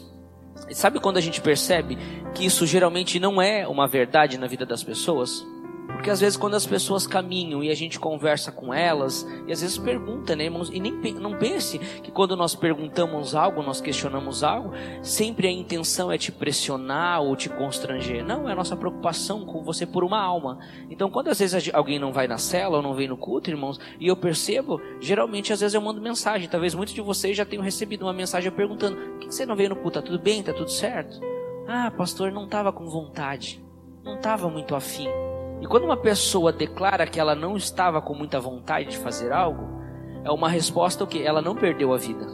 E 0.68 0.76
sabe 0.76 1.00
quando 1.00 1.16
a 1.16 1.20
gente 1.20 1.40
percebe 1.40 1.98
que 2.32 2.46
isso 2.46 2.64
geralmente 2.64 3.18
não 3.18 3.42
é 3.42 3.66
uma 3.66 3.88
verdade 3.88 4.38
na 4.38 4.46
vida 4.46 4.64
das 4.64 4.84
pessoas? 4.84 5.44
Porque 5.92 6.10
às 6.10 6.20
vezes 6.20 6.36
quando 6.36 6.54
as 6.54 6.66
pessoas 6.66 7.06
caminham 7.06 7.62
e 7.62 7.70
a 7.70 7.74
gente 7.74 8.00
conversa 8.00 8.50
com 8.50 8.74
elas, 8.74 9.26
e 9.46 9.52
às 9.52 9.60
vezes 9.60 9.78
pergunta, 9.78 10.34
né, 10.34 10.44
irmãos? 10.44 10.68
E 10.72 10.80
nem 10.80 10.92
não 11.14 11.38
pense 11.38 11.78
que 11.78 12.10
quando 12.10 12.36
nós 12.36 12.54
perguntamos 12.54 13.34
algo, 13.34 13.62
nós 13.62 13.80
questionamos 13.80 14.42
algo, 14.42 14.72
sempre 15.00 15.46
a 15.46 15.50
intenção 15.50 16.10
é 16.10 16.18
te 16.18 16.32
pressionar 16.32 17.22
ou 17.22 17.36
te 17.36 17.48
constranger. 17.48 18.24
Não, 18.24 18.48
é 18.48 18.52
a 18.52 18.56
nossa 18.56 18.76
preocupação 18.76 19.44
com 19.44 19.62
você 19.62 19.86
por 19.86 20.02
uma 20.02 20.20
alma. 20.20 20.58
Então 20.90 21.10
quando 21.10 21.28
às 21.28 21.38
vezes 21.38 21.70
alguém 21.72 21.98
não 21.98 22.12
vai 22.12 22.26
na 22.26 22.38
cela 22.38 22.78
ou 22.78 22.82
não 22.82 22.94
vem 22.94 23.06
no 23.06 23.16
culto, 23.16 23.50
irmãos, 23.50 23.78
e 24.00 24.08
eu 24.08 24.16
percebo, 24.16 24.80
geralmente 25.00 25.52
às 25.52 25.60
vezes 25.60 25.74
eu 25.74 25.80
mando 25.80 26.00
mensagem. 26.00 26.48
Talvez 26.48 26.74
muitos 26.74 26.94
de 26.94 27.00
vocês 27.00 27.36
já 27.36 27.44
tenham 27.44 27.62
recebido 27.62 28.02
uma 28.02 28.12
mensagem 28.12 28.50
perguntando: 28.50 28.96
por 28.96 29.18
que 29.20 29.26
você 29.26 29.46
não 29.46 29.54
veio 29.54 29.70
no 29.70 29.76
culto? 29.76 30.00
Tá 30.00 30.02
tudo 30.02 30.18
bem? 30.18 30.42
Tá 30.42 30.52
tudo 30.52 30.70
certo? 30.70 31.20
Ah, 31.68 31.90
pastor, 31.90 32.32
não 32.32 32.44
estava 32.44 32.72
com 32.72 32.86
vontade. 32.86 33.62
Não 34.02 34.16
estava 34.16 34.48
muito 34.48 34.74
afim. 34.74 35.08
E 35.62 35.66
quando 35.68 35.84
uma 35.84 35.96
pessoa 35.96 36.52
declara 36.52 37.06
que 37.06 37.20
ela 37.20 37.36
não 37.36 37.56
estava 37.56 38.02
com 38.02 38.12
muita 38.14 38.40
vontade 38.40 38.90
de 38.90 38.98
fazer 38.98 39.32
algo, 39.32 39.80
é 40.24 40.30
uma 40.32 40.48
resposta 40.48 41.06
que 41.06 41.22
ela 41.22 41.40
não 41.40 41.54
perdeu 41.54 41.94
a 41.94 41.96
vida. 41.96 42.26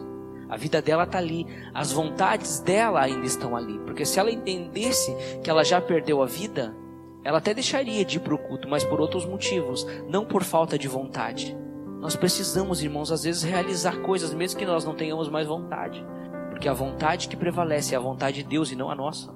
A 0.48 0.56
vida 0.56 0.80
dela 0.80 1.04
está 1.04 1.18
ali, 1.18 1.46
as 1.74 1.92
vontades 1.92 2.58
dela 2.60 3.02
ainda 3.02 3.26
estão 3.26 3.54
ali. 3.54 3.78
Porque 3.80 4.06
se 4.06 4.18
ela 4.18 4.30
entendesse 4.30 5.14
que 5.42 5.50
ela 5.50 5.62
já 5.62 5.78
perdeu 5.78 6.22
a 6.22 6.26
vida, 6.26 6.74
ela 7.22 7.36
até 7.36 7.52
deixaria 7.52 8.02
de 8.02 8.16
ir 8.16 8.20
para 8.20 8.34
o 8.34 8.38
culto, 8.38 8.66
mas 8.66 8.82
por 8.82 8.98
outros 8.98 9.26
motivos, 9.26 9.86
não 10.08 10.24
por 10.24 10.42
falta 10.42 10.78
de 10.78 10.88
vontade. 10.88 11.54
Nós 12.00 12.16
precisamos, 12.16 12.82
irmãos, 12.82 13.12
às 13.12 13.24
vezes 13.24 13.42
realizar 13.42 13.98
coisas 13.98 14.32
mesmo 14.32 14.58
que 14.58 14.64
nós 14.64 14.86
não 14.86 14.94
tenhamos 14.94 15.28
mais 15.28 15.46
vontade. 15.46 16.02
Porque 16.48 16.66
a 16.66 16.72
vontade 16.72 17.28
que 17.28 17.36
prevalece 17.36 17.94
é 17.94 17.98
a 17.98 18.00
vontade 18.00 18.42
de 18.42 18.48
Deus 18.48 18.72
e 18.72 18.76
não 18.76 18.90
a 18.90 18.94
nossa. 18.94 19.30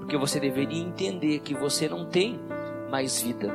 Porque 0.00 0.18
você 0.18 0.38
deveria 0.38 0.82
entender 0.82 1.38
que 1.38 1.54
você 1.54 1.88
não 1.88 2.04
tem 2.04 2.38
mais 2.90 3.20
vida. 3.20 3.54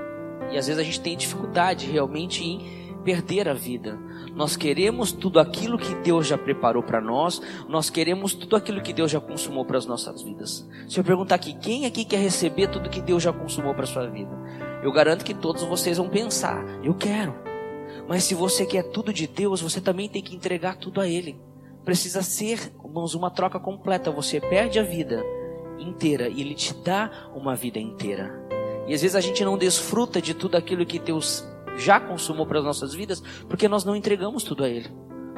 E 0.51 0.57
às 0.57 0.67
vezes 0.67 0.79
a 0.79 0.83
gente 0.83 1.01
tem 1.01 1.17
dificuldade 1.17 1.89
realmente 1.89 2.43
em 2.43 2.83
perder 3.03 3.49
a 3.49 3.53
vida. 3.53 3.99
Nós 4.33 4.55
queremos 4.55 5.11
tudo 5.11 5.39
aquilo 5.39 5.77
que 5.77 5.93
Deus 5.95 6.25
já 6.25 6.37
preparou 6.37 6.81
para 6.81 7.01
nós, 7.01 7.41
nós 7.67 7.89
queremos 7.89 8.33
tudo 8.33 8.55
aquilo 8.55 8.81
que 8.81 8.93
Deus 8.93 9.11
já 9.11 9.19
consumou 9.19 9.65
para 9.65 9.77
as 9.77 9.85
nossas 9.85 10.21
vidas. 10.23 10.67
Se 10.87 10.99
eu 10.99 11.03
perguntar 11.03 11.35
aqui, 11.35 11.53
quem 11.53 11.85
aqui 11.85 12.05
quer 12.05 12.19
receber 12.19 12.67
tudo 12.67 12.89
que 12.89 13.01
Deus 13.01 13.21
já 13.21 13.31
consumou 13.31 13.75
para 13.75 13.85
sua 13.85 14.07
vida? 14.07 14.31
Eu 14.81 14.91
garanto 14.91 15.23
que 15.23 15.33
todos 15.33 15.63
vocês 15.63 15.97
vão 15.97 16.09
pensar, 16.09 16.63
eu 16.83 16.93
quero. 16.93 17.35
Mas 18.07 18.23
se 18.23 18.33
você 18.33 18.65
quer 18.65 18.83
tudo 18.83 19.13
de 19.13 19.27
Deus, 19.27 19.61
você 19.61 19.79
também 19.79 20.09
tem 20.09 20.21
que 20.21 20.35
entregar 20.35 20.77
tudo 20.77 20.99
a 20.99 21.07
Ele. 21.07 21.39
Precisa 21.85 22.21
ser, 22.21 22.71
irmãos, 22.83 23.13
uma 23.13 23.29
troca 23.29 23.59
completa. 23.59 24.11
Você 24.11 24.39
perde 24.39 24.79
a 24.79 24.83
vida 24.83 25.23
inteira 25.77 26.27
e 26.27 26.41
Ele 26.41 26.53
te 26.53 26.73
dá 26.73 27.29
uma 27.35 27.55
vida 27.55 27.79
inteira. 27.79 28.41
E 28.87 28.93
às 28.93 29.01
vezes 29.01 29.15
a 29.15 29.21
gente 29.21 29.43
não 29.43 29.57
desfruta 29.57 30.21
de 30.21 30.33
tudo 30.33 30.55
aquilo 30.55 30.85
que 30.85 30.99
Deus 30.99 31.47
já 31.77 31.99
consumou 31.99 32.45
para 32.45 32.59
as 32.59 32.65
nossas 32.65 32.93
vidas, 32.93 33.21
porque 33.47 33.67
nós 33.67 33.83
não 33.83 33.95
entregamos 33.95 34.43
tudo 34.43 34.63
a 34.63 34.69
Ele. 34.69 34.89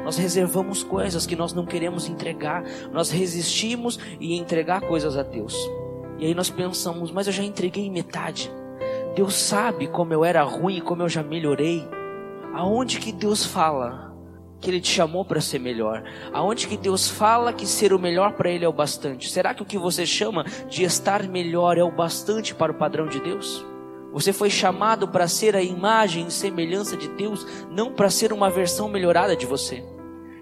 Nós 0.03 0.17
reservamos 0.17 0.83
coisas 0.83 1.25
que 1.25 1.35
nós 1.35 1.53
não 1.53 1.65
queremos 1.65 2.07
entregar, 2.07 2.63
nós 2.91 3.09
resistimos 3.09 3.99
em 4.19 4.37
entregar 4.37 4.81
coisas 4.81 5.17
a 5.17 5.23
Deus. 5.23 5.55
E 6.19 6.25
aí 6.25 6.33
nós 6.33 6.49
pensamos, 6.49 7.11
mas 7.11 7.27
eu 7.27 7.33
já 7.33 7.43
entreguei 7.43 7.89
metade. 7.89 8.51
Deus 9.15 9.35
sabe 9.35 9.87
como 9.87 10.13
eu 10.13 10.23
era 10.23 10.43
ruim 10.43 10.77
e 10.77 10.81
como 10.81 11.01
eu 11.01 11.09
já 11.09 11.23
melhorei. 11.23 11.87
Aonde 12.53 12.99
que 12.99 13.11
Deus 13.11 13.45
fala 13.45 14.14
que 14.59 14.69
Ele 14.69 14.81
te 14.81 14.91
chamou 14.91 15.23
para 15.23 15.41
ser 15.41 15.59
melhor? 15.59 16.03
Aonde 16.33 16.67
que 16.67 16.77
Deus 16.77 17.09
fala 17.09 17.53
que 17.53 17.65
ser 17.65 17.93
o 17.93 17.99
melhor 17.99 18.33
para 18.33 18.49
Ele 18.49 18.65
é 18.65 18.67
o 18.67 18.73
bastante? 18.73 19.29
Será 19.29 19.53
que 19.53 19.61
o 19.61 19.65
que 19.65 19.77
você 19.77 20.05
chama 20.05 20.45
de 20.69 20.83
estar 20.83 21.23
melhor 21.23 21.77
é 21.77 21.83
o 21.83 21.91
bastante 21.91 22.55
para 22.55 22.71
o 22.71 22.75
padrão 22.75 23.07
de 23.07 23.19
Deus? 23.19 23.65
Você 24.13 24.31
foi 24.31 24.49
chamado 24.49 25.09
para 25.09 25.27
ser 25.27 25.55
a 25.57 25.61
imagem 25.61 26.27
e 26.27 26.31
semelhança 26.31 26.95
de 26.95 27.09
Deus, 27.09 27.45
não 27.69 27.91
para 27.91 28.09
ser 28.09 28.31
uma 28.31 28.49
versão 28.49 28.87
melhorada 28.87 29.35
de 29.35 29.45
você. 29.45 29.83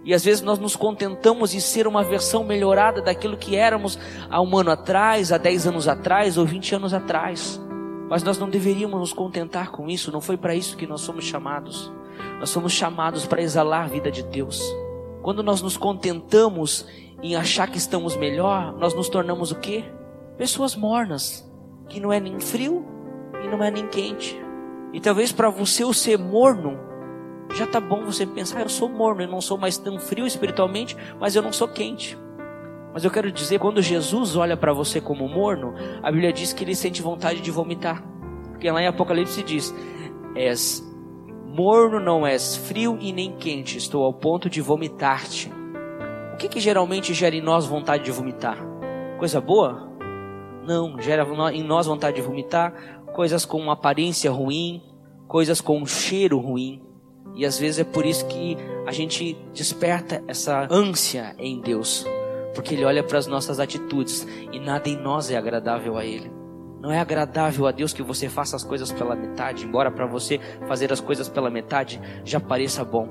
E 0.06 0.14
às 0.14 0.24
vezes 0.24 0.44
nós 0.44 0.60
nos 0.60 0.76
contentamos 0.76 1.56
em 1.56 1.60
ser 1.60 1.88
uma 1.88 2.04
versão 2.04 2.44
melhorada 2.44 3.02
daquilo 3.02 3.38
que 3.38 3.56
éramos 3.56 3.98
há 4.30 4.42
um 4.42 4.58
ano 4.58 4.70
atrás, 4.70 5.32
há 5.32 5.38
dez 5.38 5.66
anos 5.66 5.88
atrás 5.88 6.38
ou 6.38 6.46
vinte 6.46 6.76
anos 6.76 6.94
atrás. 6.94 7.60
Mas 8.10 8.22
nós 8.22 8.38
não 8.38 8.50
deveríamos 8.50 9.00
nos 9.00 9.14
contentar 9.14 9.72
com 9.72 9.90
isso, 9.90 10.12
não 10.12 10.22
foi 10.22 10.38
para 10.38 10.54
isso 10.54 10.78
que 10.78 10.86
nós 10.86 11.02
somos 11.02 11.26
chamados. 11.26 11.92
Nós 12.44 12.50
somos 12.50 12.74
chamados 12.74 13.26
para 13.26 13.42
exalar 13.42 13.86
a 13.86 13.88
vida 13.88 14.12
de 14.12 14.22
Deus. 14.22 14.62
Quando 15.22 15.42
nós 15.42 15.62
nos 15.62 15.78
contentamos 15.78 16.86
em 17.22 17.38
achar 17.38 17.72
que 17.72 17.78
estamos 17.78 18.18
melhor, 18.18 18.74
nós 18.74 18.94
nos 18.94 19.08
tornamos 19.08 19.54
o 19.54 19.56
quê? 19.56 19.86
Pessoas 20.38 20.76
mornas, 20.76 21.50
que 21.88 22.02
não 22.02 22.12
é 22.12 22.20
nem 22.20 22.42
frio 22.42 22.86
e 23.42 23.48
não 23.48 23.64
é 23.64 23.72
nem 23.72 23.88
quente. 23.88 24.38
E 24.92 25.00
talvez 25.00 25.32
para 25.32 25.50
você 25.50 25.86
o 25.86 25.94
ser 25.94 26.20
morno, 26.20 26.78
já 27.56 27.66
tá 27.66 27.80
bom 27.80 28.04
você 28.04 28.26
pensar, 28.26 28.58
ah, 28.58 28.64
eu 28.64 28.70
sou 28.70 28.90
morno, 28.90 29.22
eu 29.22 29.30
não 29.30 29.40
sou 29.40 29.58
mais 29.58 29.78
tão 29.78 29.98
frio 29.98 30.28
espiritualmente, 30.28 30.98
mas 31.22 31.38
eu 31.38 31.42
não 31.42 31.54
sou 31.54 31.70
quente. 31.70 32.20
Mas 32.94 33.06
eu 33.06 33.10
quero 33.10 33.32
dizer, 33.32 33.58
quando 33.58 33.82
Jesus 33.82 34.36
olha 34.36 34.58
para 34.58 34.74
você 34.74 35.00
como 35.00 35.30
morno, 35.30 35.76
a 36.04 36.12
Bíblia 36.12 36.34
diz 36.34 36.52
que 36.52 36.66
ele 36.66 36.76
sente 36.76 37.02
vontade 37.02 37.40
de 37.40 37.52
vomitar. 37.52 38.04
Porque 38.50 38.70
lá 38.70 38.82
em 38.82 38.88
Apocalipse 38.88 39.42
diz: 39.44 39.74
És 40.36 40.93
Morno 41.54 42.00
não 42.00 42.26
és, 42.26 42.56
frio 42.56 42.98
e 43.00 43.14
nem 43.14 43.32
quente, 43.34 43.78
estou 43.78 44.04
ao 44.04 44.12
ponto 44.12 44.50
de 44.50 44.60
vomitar-te. 44.60 45.52
O 46.34 46.38
que, 46.38 46.50
que 46.50 46.60
geralmente 46.60 47.14
gera 47.14 47.36
em 47.36 47.44
nós 47.44 47.68
vontade 47.68 48.04
de 48.04 48.12
vomitar? 48.12 48.58
Coisa 49.20 49.40
boa? 49.40 49.88
Não, 50.66 51.00
gera 51.00 51.24
em 51.54 51.64
nós 51.64 51.86
vontade 51.86 52.16
de 52.16 52.24
vomitar 52.24 53.04
coisas 53.14 53.46
com 53.46 53.60
uma 53.60 53.74
aparência 53.74 54.32
ruim, 54.32 54.82
coisas 55.28 55.62
com 55.62 55.78
um 55.78 55.86
cheiro 55.86 56.40
ruim. 56.40 56.82
E 57.36 57.46
às 57.46 57.60
vezes 57.60 57.82
é 57.82 57.84
por 57.84 58.04
isso 58.04 58.26
que 58.26 58.58
a 58.88 58.92
gente 58.92 59.38
desperta 59.54 60.24
essa 60.28 60.68
ânsia 60.72 61.36
em 61.38 61.62
Deus, 61.62 62.04
porque 62.56 62.74
Ele 62.74 62.84
olha 62.84 63.04
para 63.04 63.20
as 63.20 63.28
nossas 63.28 63.60
atitudes 63.60 64.28
e 64.52 64.60
nada 64.60 64.90
em 64.90 64.98
nós 64.98 65.30
é 65.30 65.38
agradável 65.38 65.98
a 65.98 66.04
Ele. 66.04 66.43
Não 66.84 66.92
é 66.92 67.00
agradável 67.00 67.66
a 67.66 67.72
Deus 67.72 67.94
que 67.94 68.04
você 68.04 68.28
faça 68.28 68.58
as 68.58 68.64
coisas 68.66 68.92
pela 68.92 69.16
metade, 69.16 69.66
embora 69.66 69.90
para 69.90 70.06
você 70.06 70.38
fazer 70.68 70.92
as 70.92 71.00
coisas 71.00 71.30
pela 71.30 71.50
metade 71.50 71.98
já 72.26 72.42
pareça 72.42 72.84
bom. 72.84 73.08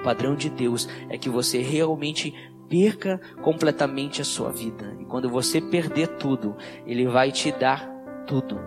O 0.00 0.02
padrão 0.02 0.34
de 0.34 0.48
Deus 0.48 0.88
é 1.10 1.18
que 1.18 1.28
você 1.28 1.60
realmente 1.60 2.32
perca 2.66 3.20
completamente 3.42 4.22
a 4.22 4.24
sua 4.24 4.50
vida. 4.50 4.96
E 4.98 5.04
quando 5.04 5.28
você 5.28 5.60
perder 5.60 6.16
tudo, 6.16 6.56
Ele 6.86 7.06
vai 7.06 7.30
te 7.30 7.52
dar 7.52 7.86
tudo. 8.26 8.58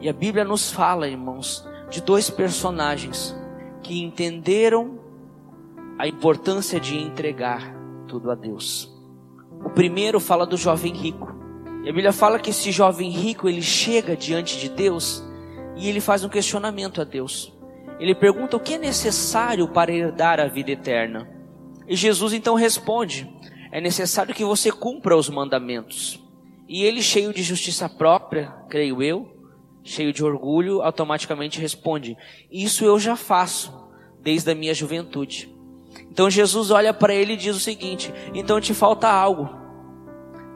E 0.00 0.08
a 0.08 0.12
Bíblia 0.12 0.44
nos 0.44 0.70
fala, 0.70 1.08
irmãos, 1.08 1.68
de 1.90 2.00
dois 2.00 2.30
personagens 2.30 3.36
que 3.82 4.00
entenderam 4.00 5.00
a 5.98 6.06
importância 6.06 6.78
de 6.78 6.96
entregar 6.96 7.74
tudo 8.06 8.30
a 8.30 8.36
Deus. 8.36 8.88
O 9.64 9.70
primeiro 9.70 10.20
fala 10.20 10.46
do 10.46 10.56
jovem 10.56 10.92
rico. 10.92 11.31
E 11.82 11.88
a 11.88 11.92
Bíblia 11.92 12.12
fala 12.12 12.38
que 12.38 12.50
esse 12.50 12.70
jovem 12.70 13.10
rico, 13.10 13.48
ele 13.48 13.62
chega 13.62 14.16
diante 14.16 14.58
de 14.58 14.68
Deus 14.68 15.22
e 15.76 15.88
ele 15.88 16.00
faz 16.00 16.22
um 16.22 16.28
questionamento 16.28 17.00
a 17.00 17.04
Deus. 17.04 17.52
Ele 17.98 18.14
pergunta 18.14 18.56
o 18.56 18.60
que 18.60 18.74
é 18.74 18.78
necessário 18.78 19.66
para 19.68 19.92
herdar 19.92 20.38
a 20.38 20.46
vida 20.46 20.70
eterna. 20.70 21.28
E 21.88 21.96
Jesus 21.96 22.32
então 22.32 22.54
responde: 22.54 23.28
é 23.72 23.80
necessário 23.80 24.34
que 24.34 24.44
você 24.44 24.70
cumpra 24.70 25.16
os 25.16 25.28
mandamentos. 25.28 26.20
E 26.68 26.84
ele, 26.84 27.02
cheio 27.02 27.32
de 27.32 27.42
justiça 27.42 27.88
própria, 27.88 28.52
creio 28.68 29.02
eu, 29.02 29.36
cheio 29.82 30.12
de 30.12 30.24
orgulho, 30.24 30.82
automaticamente 30.82 31.60
responde: 31.60 32.16
Isso 32.50 32.84
eu 32.84 32.98
já 32.98 33.16
faço 33.16 33.90
desde 34.20 34.50
a 34.50 34.54
minha 34.54 34.74
juventude. 34.74 35.52
Então 36.10 36.30
Jesus 36.30 36.70
olha 36.70 36.94
para 36.94 37.14
ele 37.14 37.32
e 37.32 37.36
diz 37.36 37.56
o 37.56 37.60
seguinte: 37.60 38.12
Então 38.34 38.60
te 38.60 38.72
falta 38.72 39.08
algo. 39.08 39.61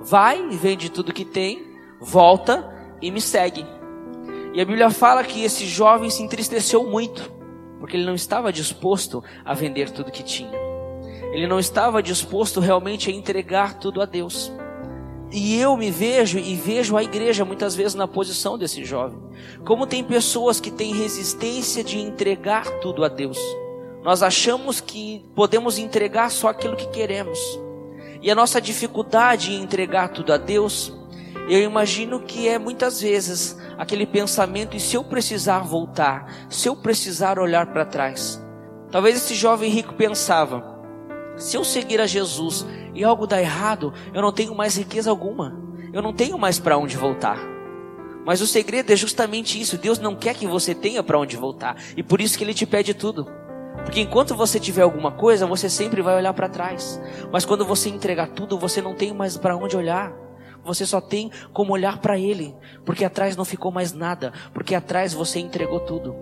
Vai, 0.09 0.49
vende 0.51 0.88
tudo 0.88 1.12
que 1.12 1.25
tem, 1.25 1.66
volta 2.01 2.73
e 3.03 3.11
me 3.11 3.21
segue. 3.21 3.66
E 4.55 4.61
a 4.61 4.64
Bíblia 4.64 4.88
fala 4.88 5.25
que 5.25 5.42
esse 5.42 5.66
jovem 5.66 6.09
se 6.11 6.23
entristeceu 6.23 6.88
muito, 6.88 7.29
porque 7.81 7.97
ele 7.97 8.07
não 8.07 8.14
estava 8.14 8.53
disposto 8.53 9.23
a 9.45 9.53
vender 9.53 9.90
tudo 9.90 10.12
que 10.12 10.23
tinha. 10.23 10.57
Ele 11.33 11.49
não 11.49 11.59
estava 11.59 12.01
disposto 12.01 12.61
realmente 12.61 13.11
a 13.11 13.12
entregar 13.12 13.81
tudo 13.81 14.01
a 14.01 14.07
Deus. 14.07 14.53
E 15.33 15.59
eu 15.61 15.77
me 15.77 15.90
vejo 15.90 16.38
e 16.38 16.55
vejo 16.55 16.97
a 16.97 17.03
igreja 17.03 17.45
muitas 17.45 17.75
vezes 17.75 17.97
na 17.97 18.07
posição 18.07 18.57
desse 18.57 18.85
jovem. 18.85 19.19
Como 19.64 19.88
tem 19.88 20.05
pessoas 20.05 20.61
que 20.61 20.71
têm 20.71 20.95
resistência 20.95 21.83
de 21.83 21.99
entregar 21.99 22.64
tudo 22.79 23.05
a 23.05 23.09
Deus. 23.09 23.38
Nós 24.05 24.23
achamos 24.23 24.81
que 24.81 25.27
podemos 25.35 25.79
entregar 25.79 26.31
só 26.31 26.47
aquilo 26.47 26.77
que 26.77 26.87
queremos. 26.90 27.65
E 28.22 28.31
a 28.31 28.35
nossa 28.35 28.61
dificuldade 28.61 29.52
em 29.52 29.62
entregar 29.62 30.09
tudo 30.09 30.33
a 30.33 30.37
Deus, 30.37 30.92
eu 31.48 31.61
imagino 31.61 32.20
que 32.20 32.48
é 32.48 32.59
muitas 32.59 33.00
vezes 33.00 33.57
aquele 33.79 34.07
pensamento: 34.07 34.76
e 34.76 34.81
se 34.81 34.96
eu 34.96 35.05
precisar 35.05 35.61
voltar, 35.61 36.46
se 36.48 36.68
eu 36.68 36.76
precisar 36.76 37.38
olhar 37.38 37.66
para 37.66 37.85
trás? 37.85 38.42
Talvez 38.90 39.16
esse 39.16 39.35
jovem 39.35 39.70
rico 39.70 39.94
pensava: 39.94 40.64
se 41.37 41.57
eu 41.57 41.64
seguir 41.64 42.00
a 42.00 42.07
Jesus 42.07 42.66
e 42.94 43.05
algo 43.05 43.26
dá 43.26 43.40
errado, 43.40 43.92
eu 44.12 44.22
não 44.22 44.33
tenho 44.33 44.55
mais 44.55 44.76
riqueza 44.76 45.11
alguma, 45.11 45.57
eu 45.92 46.02
não 46.02 46.12
tenho 46.12 46.38
mais 46.38 46.59
para 46.59 46.79
onde 46.79 46.96
voltar. 46.96 47.38
Mas 48.24 48.40
o 48.40 48.46
segredo 48.46 48.92
é 48.92 48.96
justamente 48.96 49.61
isso. 49.61 49.79
Deus 49.79 50.00
não 50.00 50.16
quer 50.16 50.35
que 50.35 50.48
você 50.48 50.74
tenha 50.74 51.00
para 51.00 51.16
onde 51.16 51.37
voltar. 51.37 51.76
E 51.96 52.02
por 52.02 52.20
isso 52.20 52.37
que 52.37 52.42
Ele 52.42 52.52
te 52.52 52.66
pede 52.66 52.92
tudo. 52.92 53.24
Porque 53.85 54.01
enquanto 54.01 54.35
você 54.35 54.59
tiver 54.59 54.83
alguma 54.83 55.12
coisa, 55.12 55.47
você 55.47 55.69
sempre 55.69 56.03
vai 56.03 56.17
olhar 56.17 56.33
para 56.35 56.49
trás. 56.49 57.01
Mas 57.31 57.45
quando 57.45 57.65
você 57.65 57.89
entregar 57.89 58.29
tudo, 58.29 58.59
você 58.59 58.83
não 58.83 58.95
tem 58.95 59.12
mais 59.15 59.37
para 59.37 59.57
onde 59.57 59.77
olhar. 59.77 60.12
Você 60.65 60.85
só 60.85 61.01
tem 61.01 61.31
como 61.53 61.73
olhar 61.73 61.99
para 61.99 62.19
Ele. 62.19 62.55
Porque 62.85 63.05
atrás 63.05 63.37
não 63.37 63.45
ficou 63.45 63.71
mais 63.71 63.93
nada. 63.93 64.33
Porque 64.53 64.75
atrás 64.75 65.15
você 65.15 65.39
entregou 65.39 65.81
tudo. 65.81 66.15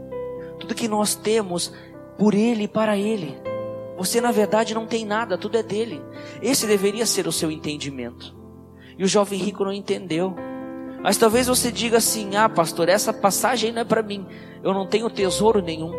Tudo 0.58 0.74
que 0.74 0.88
nós 0.88 1.14
temos 1.14 1.72
por 2.18 2.34
Ele 2.34 2.64
e 2.64 2.68
para 2.68 2.96
Ele. 2.96 3.36
Você 3.96 4.20
na 4.20 4.32
verdade 4.32 4.74
não 4.74 4.86
tem 4.86 5.04
nada, 5.04 5.38
tudo 5.38 5.56
é 5.56 5.62
dele. 5.62 6.02
Esse 6.42 6.66
deveria 6.66 7.06
ser 7.06 7.26
o 7.26 7.32
seu 7.32 7.50
entendimento. 7.50 8.34
E 8.98 9.04
o 9.04 9.08
jovem 9.08 9.38
rico 9.38 9.64
não 9.64 9.72
entendeu. 9.72 10.34
Mas 11.02 11.16
talvez 11.16 11.46
você 11.46 11.70
diga 11.70 11.98
assim: 11.98 12.36
ah, 12.36 12.48
pastor, 12.48 12.88
essa 12.88 13.12
passagem 13.12 13.72
não 13.72 13.82
é 13.82 13.84
para 13.84 14.02
mim. 14.02 14.26
Eu 14.62 14.74
não 14.74 14.86
tenho 14.86 15.10
tesouro 15.10 15.60
nenhum. 15.62 15.92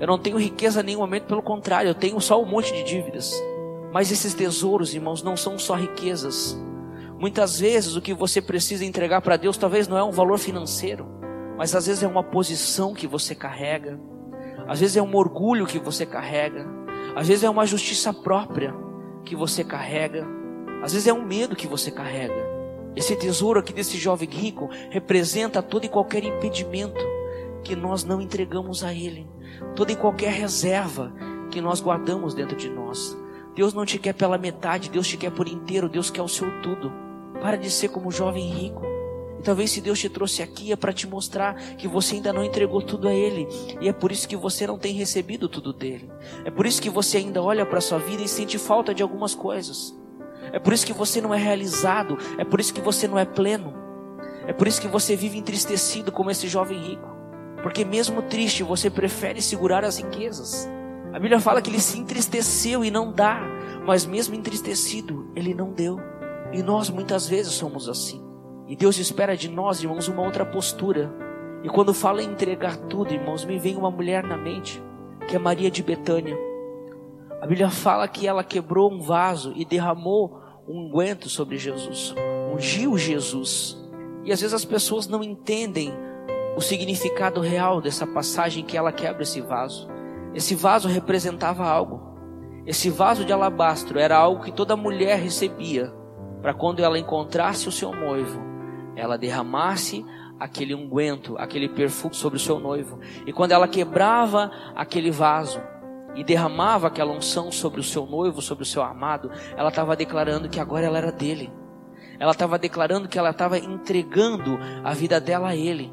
Eu 0.00 0.06
não 0.06 0.18
tenho 0.18 0.36
riqueza 0.36 0.80
em 0.80 0.84
nenhum 0.84 1.00
momento, 1.00 1.24
pelo 1.24 1.42
contrário, 1.42 1.88
eu 1.88 1.94
tenho 1.94 2.20
só 2.20 2.40
um 2.40 2.46
monte 2.46 2.72
de 2.72 2.82
dívidas. 2.82 3.32
Mas 3.92 4.12
esses 4.12 4.34
tesouros, 4.34 4.94
irmãos, 4.94 5.22
não 5.22 5.36
são 5.36 5.58
só 5.58 5.74
riquezas. 5.74 6.58
Muitas 7.18 7.58
vezes 7.58 7.96
o 7.96 8.02
que 8.02 8.12
você 8.12 8.42
precisa 8.42 8.84
entregar 8.84 9.22
para 9.22 9.38
Deus 9.38 9.56
talvez 9.56 9.88
não 9.88 9.96
é 9.96 10.04
um 10.04 10.10
valor 10.10 10.38
financeiro, 10.38 11.06
mas 11.56 11.74
às 11.74 11.86
vezes 11.86 12.02
é 12.02 12.06
uma 12.06 12.22
posição 12.22 12.92
que 12.92 13.06
você 13.06 13.34
carrega, 13.34 13.98
às 14.68 14.80
vezes 14.80 14.98
é 14.98 15.02
um 15.02 15.16
orgulho 15.16 15.66
que 15.66 15.78
você 15.78 16.04
carrega, 16.04 16.66
às 17.14 17.26
vezes 17.26 17.42
é 17.42 17.48
uma 17.48 17.64
justiça 17.64 18.12
própria 18.12 18.74
que 19.24 19.34
você 19.34 19.64
carrega, 19.64 20.26
às 20.82 20.92
vezes 20.92 21.08
é 21.08 21.12
um 21.12 21.24
medo 21.24 21.56
que 21.56 21.66
você 21.66 21.90
carrega. 21.90 22.54
Esse 22.94 23.16
tesouro 23.16 23.60
aqui 23.60 23.72
desse 23.72 23.96
jovem 23.96 24.28
rico 24.28 24.68
representa 24.90 25.62
todo 25.62 25.86
e 25.86 25.88
qualquer 25.88 26.22
impedimento 26.22 27.15
que 27.66 27.74
nós 27.74 28.04
não 28.04 28.20
entregamos 28.20 28.84
a 28.84 28.94
Ele, 28.94 29.26
toda 29.74 29.90
e 29.90 29.96
qualquer 29.96 30.30
reserva 30.30 31.12
que 31.50 31.60
nós 31.60 31.80
guardamos 31.80 32.32
dentro 32.32 32.56
de 32.56 32.70
nós. 32.70 33.18
Deus 33.56 33.74
não 33.74 33.84
te 33.84 33.98
quer 33.98 34.12
pela 34.12 34.38
metade, 34.38 34.88
Deus 34.88 35.08
te 35.08 35.16
quer 35.16 35.32
por 35.32 35.48
inteiro, 35.48 35.88
Deus 35.88 36.08
quer 36.08 36.22
o 36.22 36.28
seu 36.28 36.48
tudo. 36.62 36.92
Para 37.40 37.56
de 37.56 37.68
ser 37.68 37.88
como 37.88 38.08
o 38.08 38.12
jovem 38.12 38.48
rico. 38.48 38.82
E 39.40 39.42
talvez 39.42 39.72
se 39.72 39.80
Deus 39.80 39.98
te 39.98 40.08
trouxe 40.08 40.42
aqui 40.42 40.70
é 40.70 40.76
para 40.76 40.92
te 40.92 41.08
mostrar 41.08 41.54
que 41.76 41.88
você 41.88 42.14
ainda 42.14 42.32
não 42.32 42.44
entregou 42.44 42.80
tudo 42.80 43.08
a 43.08 43.12
Ele. 43.12 43.48
E 43.80 43.88
é 43.88 43.92
por 43.92 44.12
isso 44.12 44.28
que 44.28 44.36
você 44.36 44.64
não 44.64 44.78
tem 44.78 44.94
recebido 44.94 45.48
tudo 45.48 45.72
dele. 45.72 46.08
É 46.44 46.50
por 46.52 46.66
isso 46.66 46.80
que 46.80 46.88
você 46.88 47.16
ainda 47.16 47.42
olha 47.42 47.66
para 47.66 47.78
a 47.78 47.82
sua 47.82 47.98
vida 47.98 48.22
e 48.22 48.28
sente 48.28 48.58
falta 48.58 48.94
de 48.94 49.02
algumas 49.02 49.34
coisas. 49.34 49.92
É 50.52 50.60
por 50.60 50.72
isso 50.72 50.86
que 50.86 50.92
você 50.92 51.20
não 51.20 51.34
é 51.34 51.38
realizado, 51.38 52.16
é 52.38 52.44
por 52.44 52.60
isso 52.60 52.72
que 52.72 52.80
você 52.80 53.08
não 53.08 53.18
é 53.18 53.24
pleno. 53.24 53.74
É 54.46 54.52
por 54.52 54.68
isso 54.68 54.80
que 54.80 54.86
você 54.86 55.16
vive 55.16 55.36
entristecido 55.36 56.12
como 56.12 56.30
esse 56.30 56.46
jovem 56.46 56.78
rico. 56.78 57.15
Porque 57.66 57.84
mesmo 57.84 58.22
triste, 58.22 58.62
você 58.62 58.88
prefere 58.88 59.42
segurar 59.42 59.84
as 59.84 59.98
riquezas. 59.98 60.70
A 61.12 61.18
Bíblia 61.18 61.40
fala 61.40 61.60
que 61.60 61.68
ele 61.68 61.80
se 61.80 61.98
entristeceu 61.98 62.84
e 62.84 62.92
não 62.92 63.10
dá, 63.10 63.40
mas 63.84 64.06
mesmo 64.06 64.36
entristecido, 64.36 65.28
ele 65.34 65.52
não 65.52 65.72
deu. 65.72 65.98
E 66.52 66.62
nós 66.62 66.88
muitas 66.88 67.28
vezes 67.28 67.54
somos 67.54 67.88
assim. 67.88 68.24
E 68.68 68.76
Deus 68.76 68.98
espera 68.98 69.36
de 69.36 69.50
nós, 69.50 69.82
irmãos, 69.82 70.06
uma 70.06 70.22
outra 70.22 70.46
postura. 70.46 71.12
E 71.64 71.68
quando 71.68 71.92
fala 71.92 72.22
em 72.22 72.30
entregar 72.30 72.76
tudo, 72.76 73.12
irmãos, 73.12 73.44
me 73.44 73.58
vem 73.58 73.76
uma 73.76 73.90
mulher 73.90 74.22
na 74.22 74.36
mente, 74.36 74.80
que 75.26 75.34
é 75.34 75.38
Maria 75.40 75.68
de 75.68 75.82
Betânia. 75.82 76.38
A 77.42 77.48
Bíblia 77.48 77.68
fala 77.68 78.06
que 78.06 78.28
ela 78.28 78.44
quebrou 78.44 78.92
um 78.92 79.00
vaso 79.00 79.52
e 79.56 79.64
derramou 79.64 80.40
um 80.68 80.86
unguento 80.86 81.28
sobre 81.28 81.58
Jesus, 81.58 82.14
ungiu 82.54 82.96
Jesus. 82.96 83.76
E 84.24 84.30
às 84.30 84.40
vezes 84.40 84.54
as 84.54 84.64
pessoas 84.64 85.08
não 85.08 85.20
entendem 85.20 86.05
o 86.56 86.60
significado 86.60 87.40
real 87.40 87.80
dessa 87.80 88.06
passagem 88.06 88.64
que 88.64 88.76
ela 88.76 88.90
quebra 88.90 89.22
esse 89.22 89.40
vaso. 89.40 89.86
Esse 90.34 90.54
vaso 90.54 90.88
representava 90.88 91.64
algo. 91.64 92.00
Esse 92.66 92.90
vaso 92.90 93.24
de 93.24 93.32
alabastro 93.32 93.98
era 93.98 94.16
algo 94.16 94.42
que 94.42 94.50
toda 94.50 94.76
mulher 94.76 95.18
recebia 95.20 95.92
para 96.42 96.54
quando 96.54 96.82
ela 96.82 96.98
encontrasse 96.98 97.68
o 97.68 97.72
seu 97.72 97.92
noivo, 97.92 98.40
ela 98.96 99.16
derramasse 99.16 100.04
aquele 100.38 100.74
unguento, 100.74 101.36
aquele 101.38 101.68
perfume 101.68 102.14
sobre 102.14 102.36
o 102.36 102.40
seu 102.40 102.58
noivo. 102.58 102.98
E 103.26 103.32
quando 103.32 103.52
ela 103.52 103.68
quebrava 103.68 104.50
aquele 104.74 105.10
vaso, 105.10 105.60
e 106.14 106.24
derramava 106.24 106.86
aquela 106.86 107.12
unção 107.12 107.52
sobre 107.52 107.78
o 107.78 107.84
seu 107.84 108.06
noivo, 108.06 108.40
sobre 108.40 108.62
o 108.62 108.66
seu 108.66 108.82
amado, 108.82 109.30
ela 109.54 109.68
estava 109.68 109.94
declarando 109.94 110.48
que 110.48 110.58
agora 110.58 110.86
ela 110.86 110.96
era 110.96 111.12
dele. 111.12 111.52
Ela 112.18 112.32
estava 112.32 112.58
declarando 112.58 113.06
que 113.06 113.18
ela 113.18 113.30
estava 113.30 113.58
entregando 113.58 114.58
a 114.82 114.94
vida 114.94 115.20
dela 115.20 115.48
a 115.48 115.56
ele. 115.56 115.92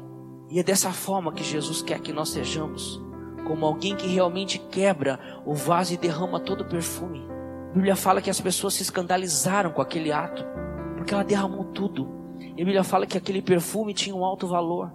E 0.54 0.60
é 0.60 0.62
dessa 0.62 0.92
forma 0.92 1.32
que 1.32 1.42
Jesus 1.42 1.82
quer 1.82 1.98
que 1.98 2.12
nós 2.12 2.28
sejamos, 2.28 3.02
como 3.44 3.66
alguém 3.66 3.96
que 3.96 4.06
realmente 4.06 4.56
quebra 4.56 5.18
o 5.44 5.52
vaso 5.52 5.92
e 5.92 5.96
derrama 5.96 6.38
todo 6.38 6.60
o 6.60 6.68
perfume. 6.68 7.26
A 7.70 7.74
Bíblia 7.74 7.96
fala 7.96 8.22
que 8.22 8.30
as 8.30 8.40
pessoas 8.40 8.74
se 8.74 8.84
escandalizaram 8.84 9.72
com 9.72 9.82
aquele 9.82 10.12
ato, 10.12 10.46
porque 10.96 11.12
ela 11.12 11.24
derramou 11.24 11.64
tudo. 11.64 12.08
A 12.38 12.54
Bíblia 12.54 12.84
fala 12.84 13.04
que 13.04 13.18
aquele 13.18 13.42
perfume 13.42 13.92
tinha 13.92 14.14
um 14.14 14.24
alto 14.24 14.46
valor. 14.46 14.92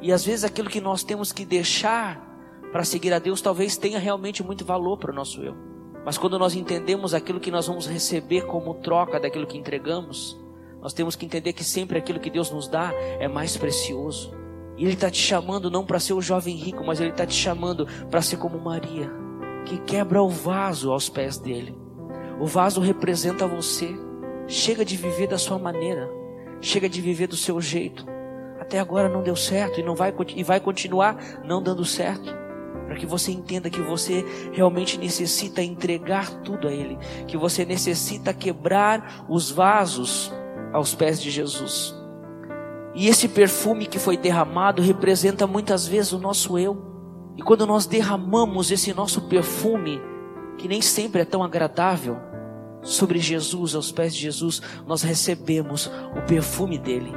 E 0.00 0.12
às 0.12 0.24
vezes 0.24 0.44
aquilo 0.44 0.70
que 0.70 0.80
nós 0.80 1.02
temos 1.02 1.32
que 1.32 1.44
deixar 1.44 2.24
para 2.70 2.84
seguir 2.84 3.12
a 3.12 3.18
Deus 3.18 3.42
talvez 3.42 3.76
tenha 3.76 3.98
realmente 3.98 4.44
muito 4.44 4.64
valor 4.64 4.96
para 4.96 5.10
o 5.10 5.14
nosso 5.14 5.42
eu. 5.42 5.56
Mas 6.04 6.18
quando 6.18 6.38
nós 6.38 6.54
entendemos 6.54 7.14
aquilo 7.14 7.40
que 7.40 7.50
nós 7.50 7.66
vamos 7.66 7.88
receber 7.88 8.42
como 8.42 8.74
troca 8.74 9.18
daquilo 9.18 9.48
que 9.48 9.58
entregamos, 9.58 10.38
nós 10.80 10.92
temos 10.92 11.16
que 11.16 11.26
entender 11.26 11.52
que 11.52 11.64
sempre 11.64 11.98
aquilo 11.98 12.20
que 12.20 12.30
Deus 12.30 12.48
nos 12.52 12.68
dá 12.68 12.92
é 13.18 13.26
mais 13.26 13.56
precioso. 13.56 14.38
Ele 14.84 14.94
está 14.94 15.10
te 15.10 15.20
chamando 15.20 15.70
não 15.70 15.84
para 15.84 16.00
ser 16.00 16.14
o 16.14 16.22
jovem 16.22 16.56
rico, 16.56 16.84
mas 16.84 17.00
Ele 17.00 17.10
está 17.10 17.26
te 17.26 17.34
chamando 17.34 17.86
para 18.10 18.22
ser 18.22 18.38
como 18.38 18.58
Maria, 18.58 19.10
que 19.66 19.78
quebra 19.78 20.22
o 20.22 20.28
vaso 20.28 20.90
aos 20.92 21.08
pés 21.08 21.38
dele. 21.38 21.76
O 22.40 22.46
vaso 22.46 22.80
representa 22.80 23.46
você. 23.46 23.94
Chega 24.46 24.84
de 24.84 24.96
viver 24.96 25.28
da 25.28 25.38
sua 25.38 25.58
maneira, 25.58 26.10
chega 26.60 26.88
de 26.88 27.00
viver 27.00 27.28
do 27.28 27.36
seu 27.36 27.60
jeito. 27.60 28.04
Até 28.58 28.78
agora 28.78 29.08
não 29.08 29.22
deu 29.22 29.36
certo 29.36 29.78
e 29.78 29.82
não 29.82 29.94
vai 29.94 30.12
e 30.34 30.42
vai 30.42 30.58
continuar 30.58 31.16
não 31.44 31.62
dando 31.62 31.84
certo 31.84 32.40
para 32.90 32.96
que 32.96 33.06
você 33.06 33.30
entenda 33.30 33.70
que 33.70 33.80
você 33.80 34.24
realmente 34.52 34.98
necessita 34.98 35.62
entregar 35.62 36.28
tudo 36.42 36.66
a 36.66 36.72
Ele, 36.72 36.98
que 37.28 37.36
você 37.36 37.64
necessita 37.64 38.34
quebrar 38.34 39.24
os 39.28 39.48
vasos 39.48 40.32
aos 40.72 40.92
pés 40.92 41.22
de 41.22 41.30
Jesus. 41.30 41.99
E 42.94 43.08
esse 43.08 43.28
perfume 43.28 43.86
que 43.86 43.98
foi 43.98 44.16
derramado 44.16 44.82
representa 44.82 45.46
muitas 45.46 45.86
vezes 45.86 46.12
o 46.12 46.18
nosso 46.18 46.58
eu. 46.58 46.76
E 47.36 47.42
quando 47.42 47.66
nós 47.66 47.86
derramamos 47.86 48.70
esse 48.70 48.92
nosso 48.92 49.22
perfume, 49.22 50.00
que 50.58 50.68
nem 50.68 50.82
sempre 50.82 51.22
é 51.22 51.24
tão 51.24 51.42
agradável, 51.42 52.18
sobre 52.82 53.18
Jesus, 53.18 53.74
aos 53.74 53.92
pés 53.92 54.14
de 54.14 54.22
Jesus, 54.22 54.62
nós 54.86 55.02
recebemos 55.02 55.90
o 56.16 56.22
perfume 56.26 56.78
dele. 56.78 57.12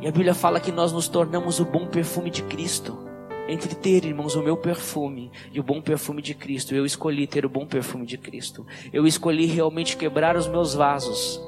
E 0.00 0.06
a 0.06 0.12
Bíblia 0.12 0.34
fala 0.34 0.60
que 0.60 0.72
nós 0.72 0.92
nos 0.92 1.08
tornamos 1.08 1.58
o 1.60 1.64
bom 1.64 1.86
perfume 1.86 2.30
de 2.30 2.42
Cristo 2.44 3.10
entre 3.50 3.74
ter, 3.74 4.04
irmãos, 4.04 4.36
o 4.36 4.42
meu 4.42 4.56
perfume 4.56 5.32
e 5.52 5.58
o 5.58 5.62
bom 5.62 5.82
perfume 5.82 6.22
de 6.22 6.34
Cristo, 6.34 6.72
eu 6.72 6.86
escolhi 6.86 7.26
ter 7.26 7.44
o 7.44 7.48
bom 7.48 7.66
perfume 7.66 8.06
de 8.06 8.16
Cristo. 8.16 8.64
Eu 8.92 9.08
escolhi 9.08 9.46
realmente 9.46 9.96
quebrar 9.96 10.36
os 10.36 10.46
meus 10.46 10.72
vasos, 10.72 11.40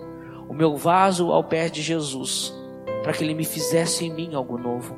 o 0.48 0.52
meu 0.52 0.76
vaso 0.76 1.30
ao 1.30 1.44
pé 1.44 1.68
de 1.68 1.80
Jesus, 1.80 2.52
para 3.02 3.12
que 3.12 3.24
Ele 3.24 3.34
me 3.34 3.44
fizesse 3.44 4.04
em 4.04 4.12
mim 4.12 4.34
algo 4.34 4.58
novo. 4.58 4.96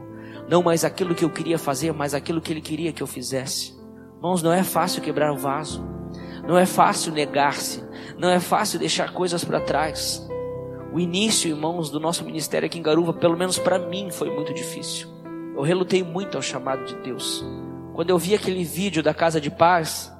Não 0.48 0.62
mais 0.62 0.84
aquilo 0.84 1.14
que 1.14 1.24
eu 1.24 1.30
queria 1.30 1.58
fazer, 1.58 1.92
mas 1.92 2.14
aquilo 2.14 2.40
que 2.40 2.52
Ele 2.52 2.60
queria 2.60 2.92
que 2.92 3.02
eu 3.02 3.06
fizesse. 3.06 3.74
Irmãos, 4.16 4.42
não 4.42 4.52
é 4.52 4.62
fácil 4.62 5.02
quebrar 5.02 5.32
o 5.32 5.36
vaso, 5.36 5.84
não 6.46 6.56
é 6.56 6.66
fácil 6.66 7.12
negar-se, 7.12 7.84
não 8.18 8.28
é 8.28 8.40
fácil 8.40 8.78
deixar 8.78 9.12
coisas 9.12 9.44
para 9.44 9.60
trás. 9.60 10.26
O 10.92 11.00
início, 11.00 11.48
irmãos, 11.48 11.90
do 11.90 11.98
nosso 11.98 12.24
ministério 12.24 12.66
aqui 12.66 12.78
em 12.78 12.82
Garuva, 12.82 13.12
pelo 13.12 13.36
menos 13.36 13.58
para 13.58 13.78
mim, 13.78 14.10
foi 14.10 14.30
muito 14.30 14.54
difícil. 14.54 15.08
Eu 15.56 15.62
relutei 15.62 16.02
muito 16.02 16.36
ao 16.36 16.42
chamado 16.42 16.84
de 16.84 16.94
Deus. 17.02 17.44
Quando 17.94 18.10
eu 18.10 18.18
vi 18.18 18.34
aquele 18.34 18.64
vídeo 18.64 19.02
da 19.02 19.12
casa 19.12 19.40
de 19.40 19.50
paz, 19.50 20.12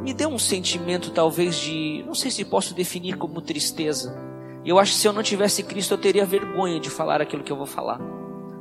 me 0.00 0.14
deu 0.14 0.28
um 0.28 0.38
sentimento 0.38 1.10
talvez 1.10 1.56
de, 1.56 2.02
não 2.06 2.14
sei 2.14 2.30
se 2.30 2.44
posso 2.44 2.74
definir 2.74 3.16
como 3.16 3.40
tristeza. 3.40 4.27
Eu 4.68 4.78
acho 4.78 4.92
que 4.92 4.98
se 4.98 5.08
eu 5.08 5.14
não 5.14 5.22
tivesse 5.22 5.62
Cristo 5.62 5.94
eu 5.94 5.98
teria 5.98 6.26
vergonha 6.26 6.78
de 6.78 6.90
falar 6.90 7.22
aquilo 7.22 7.42
que 7.42 7.50
eu 7.50 7.56
vou 7.56 7.64
falar. 7.64 7.98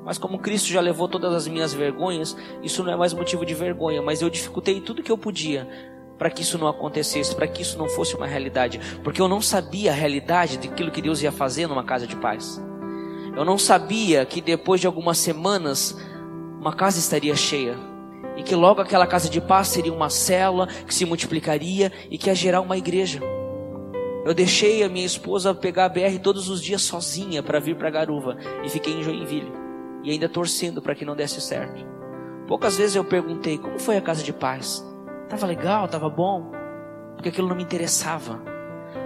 Mas 0.06 0.18
como 0.18 0.40
Cristo 0.40 0.70
já 0.70 0.80
levou 0.80 1.10
todas 1.10 1.34
as 1.34 1.50
minhas 1.50 1.74
vergonhas, 1.74 2.34
isso 2.64 2.82
não 2.82 2.94
é 2.94 2.96
mais 2.96 3.14
motivo 3.14 3.46
de 3.46 3.54
vergonha, 3.54 4.02
mas 4.02 4.22
eu 4.22 4.30
dificultei 4.30 4.80
tudo 4.80 5.04
que 5.04 5.12
eu 5.12 5.18
podia 5.18 5.68
para 6.18 6.30
que 6.30 6.44
isso 6.44 6.58
não 6.58 6.70
acontecesse, 6.70 7.36
para 7.36 7.46
que 7.46 7.62
isso 7.62 7.78
não 7.78 7.90
fosse 7.90 8.16
uma 8.16 8.26
realidade, 8.26 8.80
porque 9.04 9.22
eu 9.22 9.28
não 9.28 9.42
sabia 9.42 9.92
a 9.92 9.94
realidade 9.94 10.58
daquilo 10.58 10.92
que 10.92 11.02
Deus 11.02 11.22
ia 11.22 11.32
fazer 11.32 11.68
numa 11.68 11.84
casa 11.84 12.08
de 12.08 12.16
paz. 12.16 12.58
Eu 13.36 13.44
não 13.44 13.58
sabia 13.58 14.26
que 14.26 14.40
depois 14.40 14.80
de 14.80 14.88
algumas 14.88 15.18
semanas 15.18 15.94
uma 16.58 16.74
casa 16.74 17.00
estaria 17.00 17.36
cheia 17.36 17.76
e 18.38 18.44
que 18.44 18.56
logo 18.56 18.80
aquela 18.80 19.06
casa 19.06 19.30
de 19.30 19.42
paz 19.42 19.68
seria 19.68 19.92
uma 19.92 20.10
célula 20.10 20.68
que 20.68 20.96
se 20.96 21.04
multiplicaria 21.04 21.92
e 22.10 22.18
que 22.18 22.30
ia 22.30 22.34
gerar 22.34 22.62
uma 22.62 22.78
igreja. 22.78 23.20
Eu 24.28 24.34
deixei 24.34 24.84
a 24.84 24.90
minha 24.90 25.06
esposa 25.06 25.56
pegar 25.56 25.86
a 25.86 25.90
BR 25.90 26.20
todos 26.22 26.50
os 26.50 26.62
dias 26.62 26.82
sozinha 26.82 27.42
para 27.42 27.62
vir 27.62 27.78
para 27.78 27.90
Garuva 27.90 28.36
e 28.62 28.68
fiquei 28.68 28.92
em 28.92 29.02
Joinville. 29.02 29.54
e 30.04 30.12
ainda 30.12 30.28
torcendo 30.28 30.82
para 30.82 30.94
que 30.94 31.06
não 31.06 31.16
desse 31.16 31.40
certo. 31.40 31.86
Poucas 32.46 32.76
vezes 32.76 32.98
eu 32.98 33.06
perguntei: 33.06 33.58
como 33.58 33.80
foi 33.80 33.96
a 33.96 34.02
casa 34.02 34.22
de 34.22 34.34
paz? 34.34 34.86
Tava 35.30 35.48
legal, 35.48 35.88
tava 35.88 36.10
bom? 36.10 36.52
Porque 37.14 37.30
aquilo 37.30 37.48
não 37.48 37.56
me 37.56 37.64
interessava. 37.64 38.42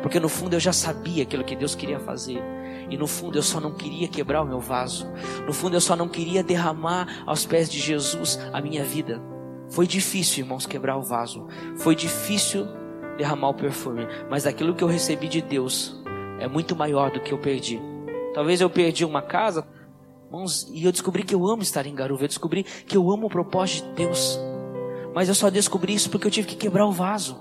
Porque 0.01 0.19
no 0.19 0.27
fundo 0.27 0.55
eu 0.55 0.59
já 0.59 0.73
sabia 0.73 1.21
aquilo 1.21 1.43
que 1.43 1.55
Deus 1.55 1.75
queria 1.75 1.99
fazer. 1.99 2.41
E 2.89 2.97
no 2.97 3.05
fundo 3.05 3.37
eu 3.37 3.43
só 3.43 3.59
não 3.59 3.75
queria 3.75 4.07
quebrar 4.07 4.41
o 4.41 4.47
meu 4.47 4.59
vaso. 4.59 5.07
No 5.45 5.53
fundo 5.53 5.75
eu 5.75 5.81
só 5.81 5.95
não 5.95 6.09
queria 6.09 6.41
derramar 6.41 7.21
aos 7.27 7.45
pés 7.45 7.69
de 7.69 7.77
Jesus 7.77 8.39
a 8.51 8.59
minha 8.59 8.83
vida. 8.83 9.21
Foi 9.69 9.85
difícil, 9.85 10.45
irmãos, 10.45 10.65
quebrar 10.65 10.97
o 10.97 11.03
vaso. 11.03 11.45
Foi 11.77 11.95
difícil 11.95 12.80
derramar 13.17 13.49
o 13.49 13.53
perfume. 13.53 14.07
Mas 14.29 14.45
aquilo 14.45 14.75
que 14.75 14.83
eu 14.83 14.87
recebi 14.87 15.27
de 15.27 15.41
Deus 15.41 16.01
é 16.39 16.47
muito 16.47 16.75
maior 16.75 17.11
do 17.11 17.19
que 17.19 17.31
eu 17.31 17.37
perdi. 17.37 17.79
Talvez 18.33 18.61
eu 18.61 18.69
perdi 18.69 19.05
uma 19.05 19.21
casa, 19.21 19.65
e 20.71 20.85
eu 20.85 20.91
descobri 20.91 21.23
que 21.23 21.35
eu 21.35 21.45
amo 21.45 21.61
estar 21.61 21.85
em 21.85 21.93
Garuva. 21.93 22.23
Eu 22.23 22.27
descobri 22.27 22.63
que 22.63 22.95
eu 22.95 23.11
amo 23.11 23.27
o 23.27 23.29
propósito 23.29 23.87
de 23.89 24.05
Deus. 24.05 24.39
Mas 25.13 25.27
eu 25.27 25.35
só 25.35 25.49
descobri 25.49 25.93
isso 25.93 26.09
porque 26.09 26.25
eu 26.25 26.31
tive 26.31 26.47
que 26.47 26.55
quebrar 26.55 26.85
o 26.85 26.91
vaso. 26.91 27.37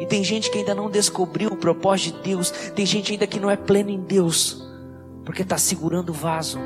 E 0.00 0.06
tem 0.06 0.24
gente 0.24 0.50
que 0.50 0.58
ainda 0.58 0.74
não 0.74 0.90
descobriu 0.90 1.50
o 1.50 1.56
propósito 1.56 2.16
de 2.16 2.30
Deus. 2.30 2.50
Tem 2.50 2.86
gente 2.86 3.12
ainda 3.12 3.26
que 3.26 3.38
não 3.38 3.50
é 3.50 3.56
pleno 3.56 3.90
em 3.90 4.00
Deus, 4.00 4.66
porque 5.24 5.42
está 5.42 5.58
segurando 5.58 6.10
o 6.10 6.14
vaso. 6.14 6.58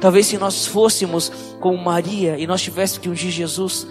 Talvez 0.00 0.26
se 0.26 0.38
nós 0.38 0.66
fôssemos 0.66 1.30
como 1.60 1.76
Maria 1.76 2.38
e 2.38 2.46
nós 2.46 2.62
tivéssemos 2.62 3.02
que 3.02 3.08
ungir 3.10 3.30
Jesus, 3.30 3.86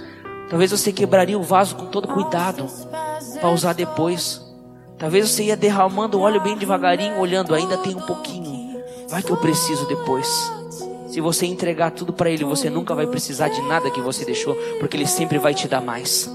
Talvez 0.52 0.70
você 0.70 0.92
quebraria 0.92 1.40
o 1.40 1.44
vaso 1.44 1.78
com 1.78 1.86
todo 1.86 2.10
cuidado 2.10 2.68
para 3.40 3.50
usar 3.50 3.74
depois. 3.74 4.42
Talvez 4.98 5.30
você 5.30 5.44
ia 5.46 5.58
derramando 5.58 6.18
o 6.18 6.22
óleo 6.22 6.42
bem 6.42 6.58
devagarinho, 6.58 7.20
olhando, 7.20 7.56
ainda 7.56 7.78
tem 7.78 7.96
um 7.96 8.02
pouquinho. 8.02 8.82
Vai 9.10 9.22
que 9.22 9.32
eu 9.32 9.38
preciso 9.38 9.86
depois. 9.88 10.52
Se 11.08 11.20
você 11.20 11.46
entregar 11.46 11.92
tudo 11.92 12.14
para 12.14 12.30
Ele, 12.30 12.46
você 12.46 12.70
nunca 12.70 12.96
vai 12.96 13.06
precisar 13.06 13.50
de 13.50 13.62
nada 13.64 13.92
que 13.92 14.00
você 14.00 14.24
deixou, 14.24 14.56
porque 14.80 14.96
Ele 14.96 15.08
sempre 15.08 15.38
vai 15.38 15.54
te 15.54 15.68
dar 15.68 15.82
mais. 15.82 16.30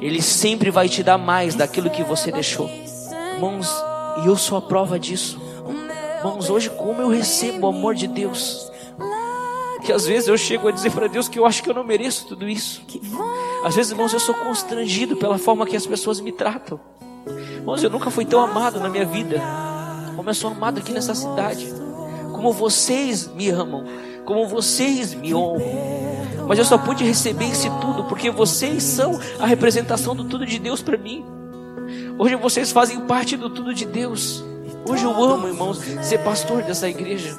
Ele 0.00 0.22
sempre 0.22 0.70
vai 0.70 0.88
te 0.88 1.02
dar 1.02 1.18
mais 1.18 1.54
daquilo 1.54 1.90
que 1.90 2.02
você 2.02 2.32
deixou. 2.32 2.70
Irmãos, 3.34 3.68
e 4.22 4.26
eu 4.26 4.36
sou 4.36 4.56
a 4.56 4.62
prova 4.62 4.98
disso. 4.98 5.40
Irmãos, 6.18 6.48
hoje 6.48 6.70
como 6.70 7.02
eu 7.02 7.08
recebo 7.08 7.66
o 7.66 7.70
amor 7.70 7.94
de 7.94 8.06
Deus 8.06 8.71
que 9.84 9.92
às 9.92 10.06
vezes 10.06 10.28
eu 10.28 10.36
chego 10.36 10.68
a 10.68 10.70
dizer 10.70 10.92
para 10.92 11.06
Deus 11.06 11.28
que 11.28 11.38
eu 11.38 11.46
acho 11.46 11.62
que 11.62 11.70
eu 11.70 11.74
não 11.74 11.84
mereço 11.84 12.26
tudo 12.26 12.48
isso. 12.48 12.82
Às 13.64 13.74
vezes, 13.74 13.92
irmãos, 13.92 14.12
eu 14.12 14.20
sou 14.20 14.34
constrangido 14.34 15.16
pela 15.16 15.38
forma 15.38 15.66
que 15.66 15.76
as 15.76 15.86
pessoas 15.86 16.20
me 16.20 16.32
tratam. 16.32 16.80
Irmãos, 17.56 17.82
eu 17.82 17.90
nunca 17.90 18.10
fui 18.10 18.24
tão 18.24 18.40
amado 18.40 18.80
na 18.80 18.88
minha 18.88 19.04
vida 19.04 19.40
como 20.16 20.30
eu 20.30 20.34
sou 20.34 20.50
amado 20.50 20.78
aqui 20.78 20.92
nessa 20.92 21.14
cidade. 21.14 21.72
Como 22.32 22.52
vocês 22.52 23.26
me 23.34 23.48
amam, 23.48 23.84
como 24.24 24.46
vocês 24.46 25.14
me 25.14 25.34
honram. 25.34 25.66
Mas 26.46 26.58
eu 26.58 26.64
só 26.64 26.76
pude 26.76 27.04
receber 27.04 27.46
isso 27.46 27.68
tudo 27.80 28.04
porque 28.04 28.30
vocês 28.30 28.82
são 28.82 29.18
a 29.38 29.46
representação 29.46 30.14
do 30.14 30.24
tudo 30.24 30.44
de 30.44 30.58
Deus 30.58 30.82
para 30.82 30.96
mim. 30.96 31.24
Hoje 32.18 32.36
vocês 32.36 32.72
fazem 32.72 33.00
parte 33.00 33.36
do 33.36 33.50
tudo 33.50 33.74
de 33.74 33.84
Deus. 33.84 34.44
Hoje 34.84 35.04
eu 35.04 35.22
amo, 35.22 35.48
irmãos, 35.48 35.78
ser 36.02 36.18
pastor 36.18 36.62
dessa 36.62 36.88
igreja. 36.88 37.36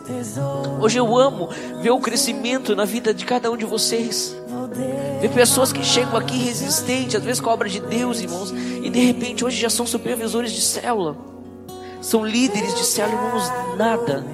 Hoje 0.79 0.97
eu 0.97 1.17
amo 1.17 1.49
ver 1.81 1.91
o 1.91 1.99
crescimento 1.99 2.75
na 2.75 2.85
vida 2.85 3.13
de 3.13 3.25
cada 3.25 3.51
um 3.51 3.57
de 3.57 3.65
vocês. 3.65 4.35
Ver 5.19 5.29
pessoas 5.29 5.73
que 5.73 5.83
chegam 5.83 6.15
aqui 6.15 6.37
resistentes, 6.37 7.15
às 7.15 7.23
vezes 7.23 7.41
com 7.41 7.49
a 7.49 7.53
obra 7.53 7.67
de 7.67 7.79
Deus, 7.79 8.21
irmãos, 8.21 8.51
e 8.51 8.89
de 8.89 9.05
repente 9.05 9.43
hoje 9.43 9.59
já 9.59 9.69
são 9.69 9.85
supervisores 9.85 10.51
de 10.53 10.61
célula. 10.61 11.17
São 12.01 12.25
líderes 12.25 12.75
de 12.75 12.85
célula, 12.85 13.21
irmãos, 13.21 13.51
nada 13.77 14.25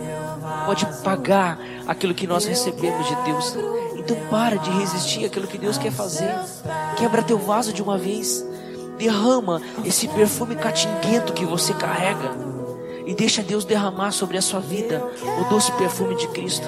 pode 0.65 0.85
pagar 1.03 1.59
aquilo 1.87 2.13
que 2.13 2.27
nós 2.27 2.45
recebemos 2.45 3.07
de 3.07 3.15
Deus. 3.23 3.57
Então 3.95 4.17
para 4.29 4.57
de 4.57 4.69
resistir 4.69 5.25
àquilo 5.25 5.47
que 5.47 5.57
Deus 5.57 5.77
quer 5.77 5.91
fazer. 5.91 6.31
Quebra 6.95 7.23
teu 7.23 7.39
vaso 7.39 7.73
de 7.73 7.81
uma 7.81 7.97
vez. 7.97 8.45
Derrama 8.97 9.61
esse 9.85 10.07
perfume 10.09 10.55
catinguento 10.55 11.33
que 11.33 11.45
você 11.45 11.73
carrega 11.73 12.48
e 13.09 13.15
deixa 13.15 13.41
Deus 13.41 13.65
derramar 13.65 14.11
sobre 14.11 14.37
a 14.37 14.41
sua 14.41 14.59
vida 14.59 15.03
o 15.41 15.49
doce 15.49 15.71
perfume 15.71 16.15
de 16.15 16.27
Cristo. 16.27 16.67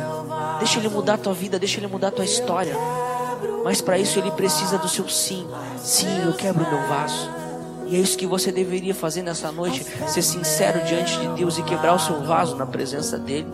Deixa 0.57 0.79
Ele 0.79 0.89
mudar 0.89 1.13
a 1.13 1.17
tua 1.19 1.35
vida, 1.35 1.59
deixa 1.59 1.79
Ele 1.79 1.85
mudar 1.85 2.07
a 2.07 2.11
tua 2.11 2.25
história. 2.25 2.75
Mas 3.63 3.79
para 3.79 3.99
isso 3.99 4.17
Ele 4.17 4.31
precisa 4.31 4.79
do 4.79 4.89
seu 4.89 5.07
sim. 5.07 5.47
Sim, 5.77 6.25
eu 6.25 6.33
quebro 6.33 6.67
meu 6.67 6.81
vaso. 6.87 7.29
E 7.85 7.95
é 7.95 7.99
isso 7.99 8.17
que 8.17 8.25
você 8.25 8.51
deveria 8.51 8.95
fazer 8.95 9.21
nessa 9.21 9.51
noite: 9.51 9.85
ser 10.07 10.23
sincero 10.23 10.83
diante 10.83 11.15
de 11.19 11.27
Deus 11.35 11.59
e 11.59 11.63
quebrar 11.63 11.93
o 11.93 11.99
seu 11.99 12.23
vaso 12.23 12.55
na 12.55 12.65
presença 12.65 13.19
dEle. 13.19 13.45